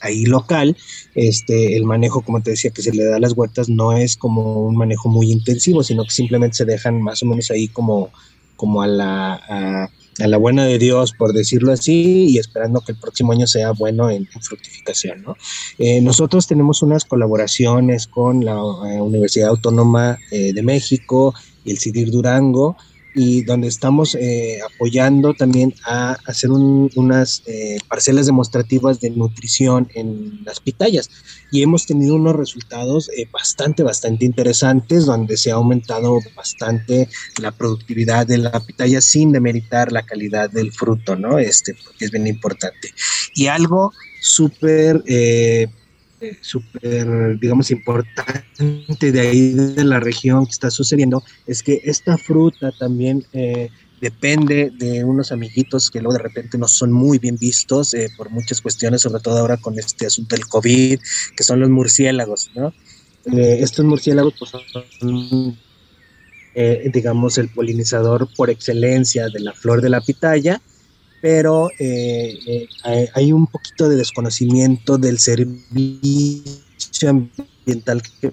[0.00, 0.76] ahí local,
[1.14, 4.16] este, el manejo, como te decía, que se le da a las huertas no es
[4.16, 8.10] como un manejo muy intensivo, sino que simplemente se dejan más o menos ahí como,
[8.56, 9.90] como a la,
[10.26, 14.10] la buena de Dios, por decirlo así, y esperando que el próximo año sea bueno
[14.10, 15.22] en, fructificación.
[15.22, 15.36] ¿no?
[15.78, 21.78] Eh, nosotros tenemos unas colaboraciones con la eh, Universidad Autónoma eh, de México y el
[21.78, 22.76] CIDIR Durango,
[23.14, 30.40] y donde estamos eh, apoyando también a hacer unas eh, parcelas demostrativas de nutrición en
[30.44, 31.10] las pitayas.
[31.50, 37.08] Y hemos tenido unos resultados eh, bastante, bastante interesantes, donde se ha aumentado bastante
[37.40, 41.38] la productividad de la pitaya sin demeritar la calidad del fruto, ¿no?
[41.38, 42.94] Este, porque es bien importante.
[43.34, 45.02] Y algo súper
[46.40, 52.72] súper, digamos, importante de ahí de la región que está sucediendo es que esta fruta
[52.78, 57.94] también eh, depende de unos amiguitos que luego de repente no son muy bien vistos
[57.94, 61.00] eh, por muchas cuestiones, sobre todo ahora con este asunto del COVID,
[61.36, 62.72] que son los murciélagos, ¿no?
[63.26, 65.58] Eh, estos murciélagos pues, son,
[66.92, 70.60] digamos, el polinizador por excelencia de la flor de la pitaya
[71.20, 76.50] pero eh, eh, hay un poquito de desconocimiento del servicio
[77.08, 78.32] ambiental que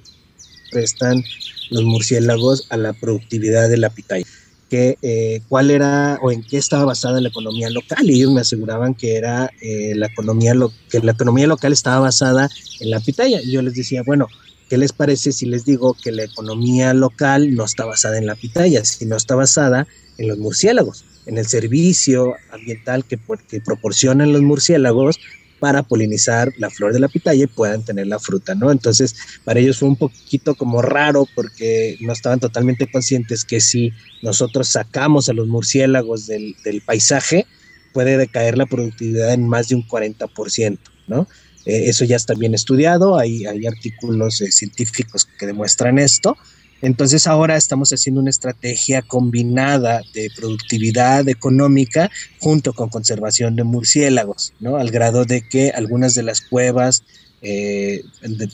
[0.72, 1.24] prestan
[1.70, 4.26] los murciélagos a la productividad de la pitaya
[4.70, 8.10] que eh, cuál era o en qué estaba basada la economía local.
[8.10, 12.50] Y ellos me aseguraban que era la economía lo, que la economía local estaba basada
[12.82, 13.42] en la pitaya.
[13.42, 14.28] Y yo les decía bueno
[14.70, 18.36] qué les parece si les digo que la economía local no está basada en la
[18.36, 23.18] pitaya sino está basada en los murciélagos en el servicio ambiental que,
[23.60, 25.20] proporcionan los murciélagos
[25.60, 28.72] para polinizar la flor de la pitaya y puedan tener la fruta, ¿no?
[28.72, 33.92] Entonces, para ellos fue un poquito como raro porque no estaban totalmente conscientes que si
[34.22, 36.56] nosotros sacamos a los murciélagos del,
[36.86, 37.48] paisaje,
[37.92, 41.28] puede decaer la productividad en más de un 40%, ¿no?
[41.66, 46.38] Eh, eso ya está bien estudiado, hay, hay artículos eh, científicos que demuestran esto,
[46.82, 54.54] entonces ahora estamos haciendo una estrategia combinada de productividad económica junto con conservación de murciélagos,
[54.60, 54.78] ¿no?
[54.78, 57.04] Al grado de que algunas de las cuevas
[57.42, 58.04] eh,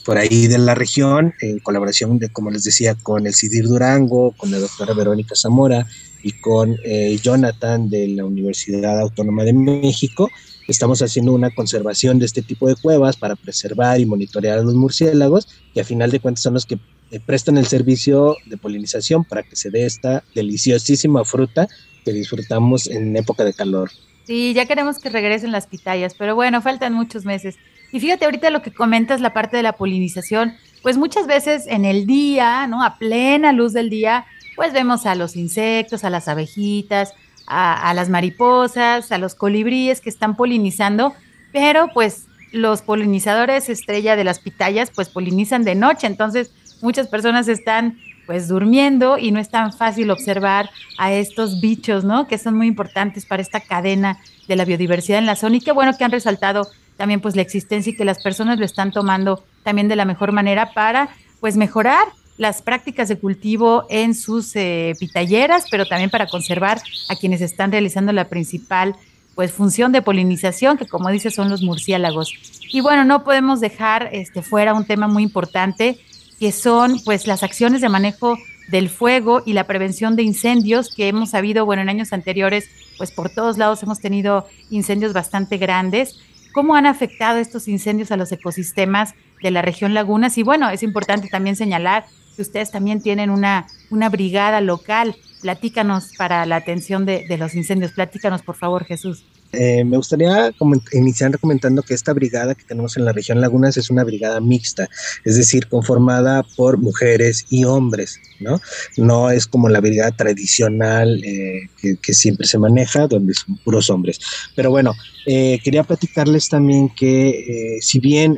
[0.04, 4.32] por ahí de la región, en colaboración, de, como les decía, con el CIDIR Durango,
[4.36, 5.86] con la doctora Verónica Zamora
[6.22, 10.30] y con eh, Jonathan de la Universidad Autónoma de México,
[10.68, 14.74] estamos haciendo una conservación de este tipo de cuevas para preservar y monitorear a los
[14.74, 16.78] murciélagos, que a final de cuentas son los que
[17.10, 21.68] eh, prestan el servicio de polinización para que se dé esta deliciosísima fruta
[22.04, 23.90] que disfrutamos en época de calor.
[24.26, 27.56] Sí, ya queremos que regresen las pitayas, pero bueno, faltan muchos meses.
[27.92, 31.84] Y fíjate ahorita lo que comentas, la parte de la polinización, pues muchas veces en
[31.84, 32.82] el día, ¿no?
[32.82, 34.26] A plena luz del día,
[34.56, 37.14] pues vemos a los insectos, a las abejitas,
[37.46, 41.14] a, las mariposas, a los colibríes que están polinizando,
[41.52, 47.48] pero pues los polinizadores estrella de las pitayas, pues polinizan de noche, entonces muchas personas
[47.48, 52.26] están pues durmiendo y no es tan fácil observar a estos bichos, ¿no?
[52.26, 54.18] Que son muy importantes para esta cadena
[54.48, 57.42] de la biodiversidad en la zona y qué bueno que han resaltado también pues la
[57.42, 61.08] existencia y que las personas lo están tomando también de la mejor manera para
[61.40, 67.16] pues mejorar las prácticas de cultivo en sus eh, pitalleras, pero también para conservar a
[67.16, 68.96] quienes están realizando la principal
[69.34, 72.32] pues función de polinización, que como dice son los murciélagos.
[72.72, 75.98] Y bueno, no podemos dejar este fuera un tema muy importante
[76.38, 78.36] que son pues las acciones de manejo
[78.68, 83.12] del fuego y la prevención de incendios que hemos sabido, bueno, en años anteriores, pues
[83.12, 86.18] por todos lados hemos tenido incendios bastante grandes.
[86.54, 90.38] ¿Cómo han afectado estos incendios a los ecosistemas de la región Lagunas?
[90.38, 95.16] Y bueno, es importante también señalar que ustedes también tienen una, una brigada local.
[95.42, 97.90] Platícanos para la atención de, de los incendios.
[97.90, 99.26] Platícanos, por favor, Jesús.
[99.56, 100.52] Eh, me gustaría
[100.92, 104.88] iniciar comentando que esta brigada que tenemos en la región Lagunas es una brigada mixta,
[105.24, 108.60] es decir, conformada por mujeres y hombres, ¿no?
[108.96, 111.68] No es como la brigada tradicional eh,
[112.00, 114.20] que, siempre se maneja, donde son puros hombres.
[114.54, 114.94] Pero bueno,
[115.26, 118.36] eh, quería platicarles también que si bien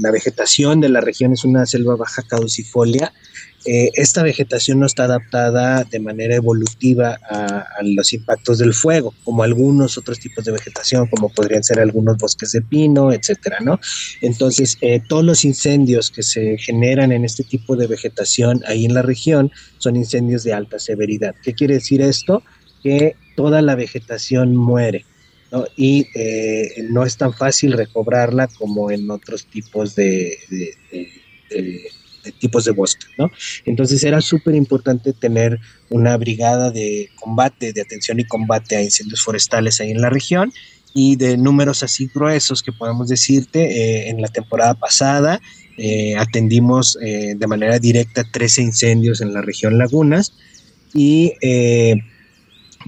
[0.00, 3.12] la vegetación de la región es una selva baja caducifolia,
[3.66, 9.42] eh, esta vegetación no está adaptada de manera evolutiva a, los impactos del fuego, como
[9.42, 13.80] algunos otros tipos de vegetación, como podrían ser algunos bosques de pino, etcétera, ¿no?
[14.20, 18.92] Entonces, eh, todos los incendios que se generan en este tipo de vegetación ahí en
[18.92, 21.34] la región son incendios de alta severidad.
[21.42, 22.42] ¿Qué quiere decir esto?
[22.82, 25.06] Que toda la vegetación muere.
[25.52, 25.66] ¿no?
[25.76, 30.36] y eh, no es tan fácil recobrarla como en otros tipos de
[32.32, 33.30] tipos de bosque, ¿no?
[33.64, 35.58] Entonces era súper importante tener
[35.90, 40.52] una brigada de combate, de atención y combate a incendios forestales ahí en la región
[40.94, 45.40] y de números así gruesos que podemos decirte, eh, en la temporada pasada
[45.76, 50.32] eh, atendimos eh, de manera directa 13 incendios en la región Lagunas
[50.94, 51.32] y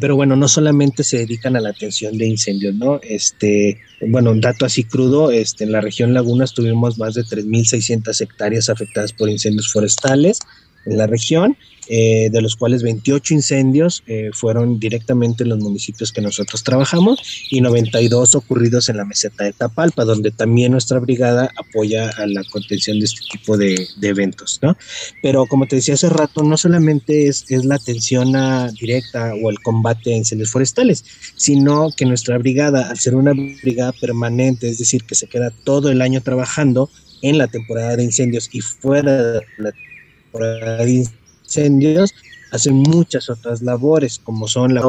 [0.01, 3.01] pero bueno, no solamente se dedican a la atención de incendios, ¿no?
[3.03, 8.20] Este, bueno, un dato así crudo, este, en la región Lagunas tuvimos más de 3.600
[8.20, 10.38] hectáreas afectadas por incendios forestales
[10.84, 11.57] en la región
[11.89, 17.20] eh, de los cuales 28 incendios eh, fueron directamente en los municipios que nosotros trabajamos
[17.51, 22.43] y 92 ocurridos en la meseta de Tapalpa, donde también nuestra brigada apoya a la
[22.51, 24.76] contención de este tipo de, eventos, ¿no?
[25.22, 28.32] Pero como te decía hace rato, no solamente es, es la atención
[28.80, 31.05] directa o el combate a incendios forestales,
[31.37, 35.91] sino que nuestra brigada, al ser una brigada permanente, es decir, que se queda todo
[35.91, 36.91] el año trabajando
[37.22, 42.14] en la temporada de incendios y fuera de la temporada de incendios, incendios,
[42.53, 44.82] hacen muchas otras labores, como son la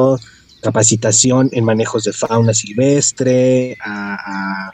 [0.60, 3.76] capacitación en manejos de fauna silvestre,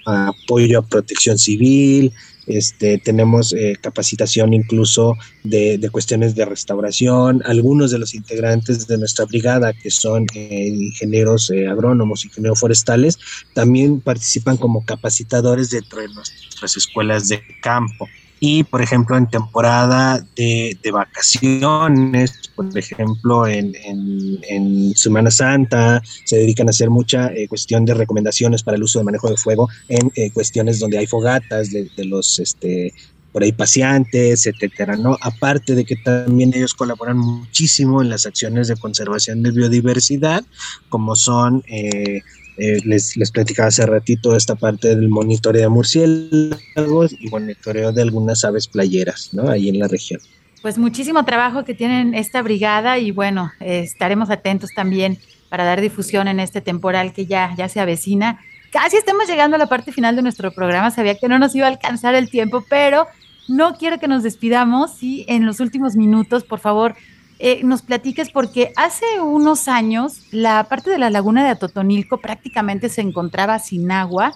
[0.07, 2.13] apoyo a protección civil,
[2.47, 7.43] este, tenemos eh, capacitación incluso de, cuestiones de restauración.
[7.47, 13.19] Algunos de los integrantes de nuestra brigada, que son eh, ingenieros eh, agrónomos, ingenieros forestales,
[13.55, 18.09] también participan como capacitadores dentro de nuestras escuelas de campo
[18.41, 26.71] y por ejemplo en temporada de, vacaciones, por ejemplo en, Semana Santa, se dedican a
[26.71, 30.31] hacer mucha eh, cuestión de recomendaciones para el uso de manejo de fuego en eh,
[30.31, 32.93] cuestiones donde hay fogatas de, los este,
[33.33, 35.19] por ahí paseantes, etcétera, ¿no?
[35.21, 40.45] Aparte de que también ellos colaboran muchísimo en las acciones de conservación de biodiversidad,
[40.89, 42.23] como son eh,
[42.57, 48.03] eh, les, les platicaba hace ratito esta parte del monitoreo de murciélagos y monitoreo de
[48.03, 49.49] algunas aves playeras, ¿no?
[49.49, 50.21] Ahí en la región.
[50.63, 55.19] Pues muchísimo trabajo que tienen esta brigada y bueno, estaremos atentos también
[55.51, 58.41] para dar difusión en este temporal que ya, ya se avecina.
[58.73, 60.91] Casi estamos llegando a la parte final de nuestro programa.
[60.91, 63.07] Sabía que no nos iba a alcanzar el tiempo, pero
[63.47, 65.01] no quiero que nos despidamos.
[65.01, 66.97] Y en los últimos minutos, por favor,
[67.39, 72.89] eh, nos platiques porque hace unos años la parte de la laguna de Atotonilco prácticamente
[72.89, 74.33] se encontraba sin agua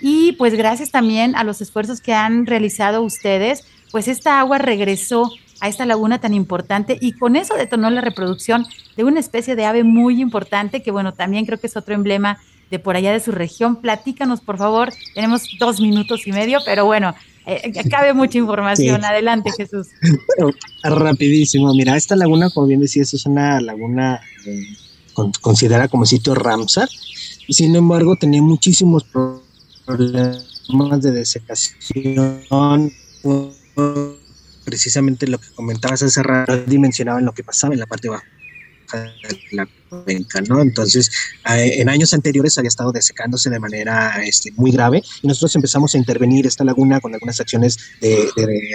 [0.00, 5.30] y pues gracias también a los esfuerzos que han realizado ustedes, pues esta agua regresó
[5.60, 9.64] a esta laguna tan importante y con eso detonó la reproducción de una especie de
[9.64, 12.38] ave muy importante que bueno, también creo que es otro emblema
[12.72, 13.76] de por allá de su región.
[13.76, 14.92] Platícanos, por favor.
[15.14, 17.14] Tenemos dos minutos y medio, pero bueno,
[17.46, 19.04] eh, cabe mucha información.
[19.04, 19.88] Adelante, Jesús.
[20.82, 21.74] Rapidísimo.
[21.74, 24.62] Mira, esta laguna, como bien decías, es una laguna eh,
[25.40, 26.88] considerada como sitio Ramsar.
[27.48, 32.92] Sin embargo, tenía muchísimos problemas de desecación.
[34.64, 38.24] Precisamente lo que comentabas hace rato, dimensionaban lo que pasaba en la parte baja
[39.52, 39.68] la
[40.48, 40.62] ¿no?
[40.62, 41.10] Entonces,
[41.50, 45.94] eh, en años anteriores había estado desecándose de manera este, muy grave y nosotros empezamos
[45.94, 48.28] a intervenir esta laguna con algunas acciones de,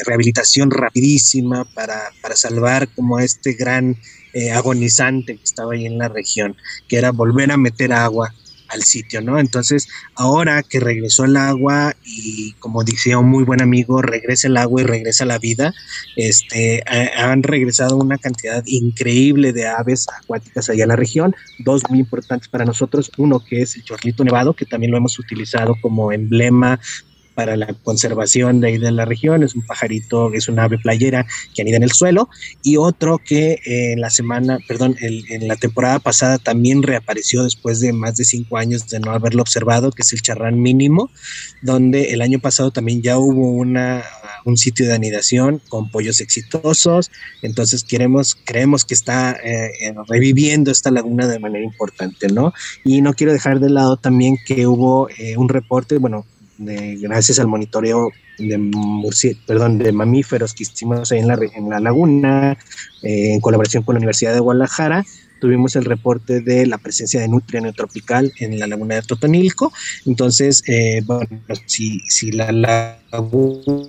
[0.05, 3.97] rehabilitación rapidísima para, para, salvar como este gran
[4.33, 6.55] eh, agonizante que estaba ahí en la región,
[6.87, 8.33] que era volver a meter agua
[8.69, 9.39] al sitio, ¿no?
[9.39, 14.57] Entonces, ahora que regresó el agua y como decía un muy buen amigo, regresa el
[14.57, 15.73] agua y regresa la vida,
[16.15, 16.83] este,
[17.17, 22.47] han regresado una cantidad increíble de aves acuáticas allá en la región, dos muy importantes
[22.47, 26.79] para nosotros, uno que es el chorlito nevado, que también lo hemos utilizado como emblema
[27.37, 31.61] para la conservación de de la región, es un pajarito, es una ave playera que
[31.61, 32.29] anida en el suelo,
[32.63, 37.79] y otro que eh, en la semana, perdón, en la temporada pasada también reapareció después
[37.79, 41.11] de más de cinco años de no haberlo observado, que es el charrán mínimo,
[41.61, 44.03] donde el año pasado también ya hubo una,
[44.45, 47.11] un sitio de anidación con pollos exitosos,
[47.43, 52.53] entonces queremos, creemos que está eh, reviviendo esta laguna de manera importante, ¿no?
[52.83, 56.25] Y no quiero dejar de lado también que hubo eh, un reporte, bueno,
[56.57, 62.57] gracias al monitoreo de, perdón, de mamíferos que hicimos en la, en la laguna,
[63.03, 65.03] eh, en colaboración con la Universidad de Guadalajara,
[65.39, 69.71] tuvimos el reporte de la presencia de nutria neotropical en la laguna de Totonilco.
[70.05, 71.27] Entonces, eh, bueno,
[71.65, 73.87] si, si la laguna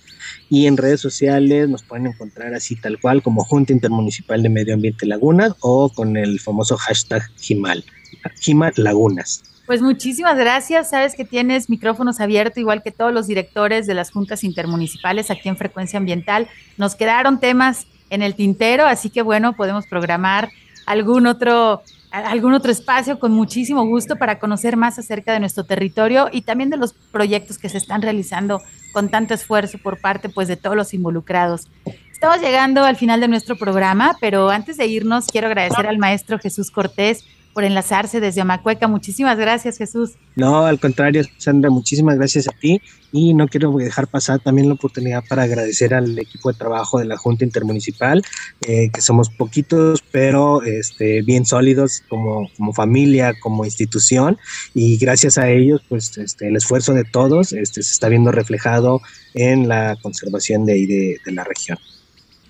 [0.50, 4.74] y en redes sociales nos pueden encontrar así tal cual como Junta Intermunicipal de Medio
[4.74, 7.86] Ambiente Lagunas o con el famoso hashtag Gimal,
[8.42, 9.44] Gimal Lagunas.
[9.72, 10.90] Pues muchísimas gracias.
[10.90, 15.48] Sabes que tienes micrófonos abiertos, igual que todos los directores de las juntas intermunicipales aquí
[15.48, 16.50] en Frecuencia Ambiental.
[16.76, 20.50] Nos quedaron temas en el tintero, así que bueno, podemos programar
[20.86, 26.28] algún otro algún otro espacio con muchísimo gusto para conocer más acerca de nuestro territorio
[26.30, 28.60] y también de los proyectos que se están realizando
[28.92, 31.70] con tanto esfuerzo por parte pues de todos los involucrados.
[32.12, 36.40] Estamos llegando al final de nuestro programa, pero antes de irnos quiero agradecer al maestro
[36.40, 37.24] Jesús Cortés
[37.54, 38.88] por enlazarse desde Amacueca.
[38.88, 40.12] Muchísimas gracias, Jesús.
[40.36, 42.82] No, al contrario, Sandra, muchísimas gracias a ti.
[43.12, 47.06] Y no quiero dejar pasar también la oportunidad para agradecer al equipo de trabajo de
[47.06, 48.24] la Junta Intermunicipal,
[48.66, 54.38] eh, que somos poquitos, pero este, bien sólidos como, como familia, como institución.
[54.74, 59.02] Y gracias a ellos, pues este, el esfuerzo de todos este, se está viendo reflejado
[59.34, 61.78] en la conservación de, de, de la región.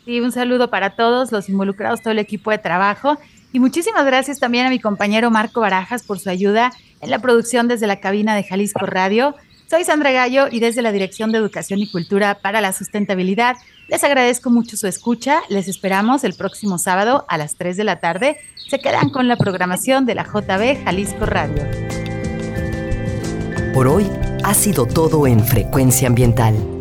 [0.05, 3.17] Sí, un saludo para todos los involucrados, todo el equipo de trabajo.
[3.53, 6.71] Y muchísimas gracias también a mi compañero Marco Barajas por su ayuda
[7.01, 9.35] en la producción desde la cabina de Jalisco Radio.
[9.69, 13.57] Soy Sandra Gallo y desde la Dirección de Educación y Cultura para la Sustentabilidad
[13.91, 15.41] les agradezco mucho su escucha.
[15.49, 18.37] Les esperamos el próximo sábado a las 3 de la tarde.
[18.69, 21.61] Se quedan con la programación de la JB Jalisco Radio.
[23.73, 24.09] Por hoy
[24.45, 26.80] ha sido todo en Frecuencia Ambiental.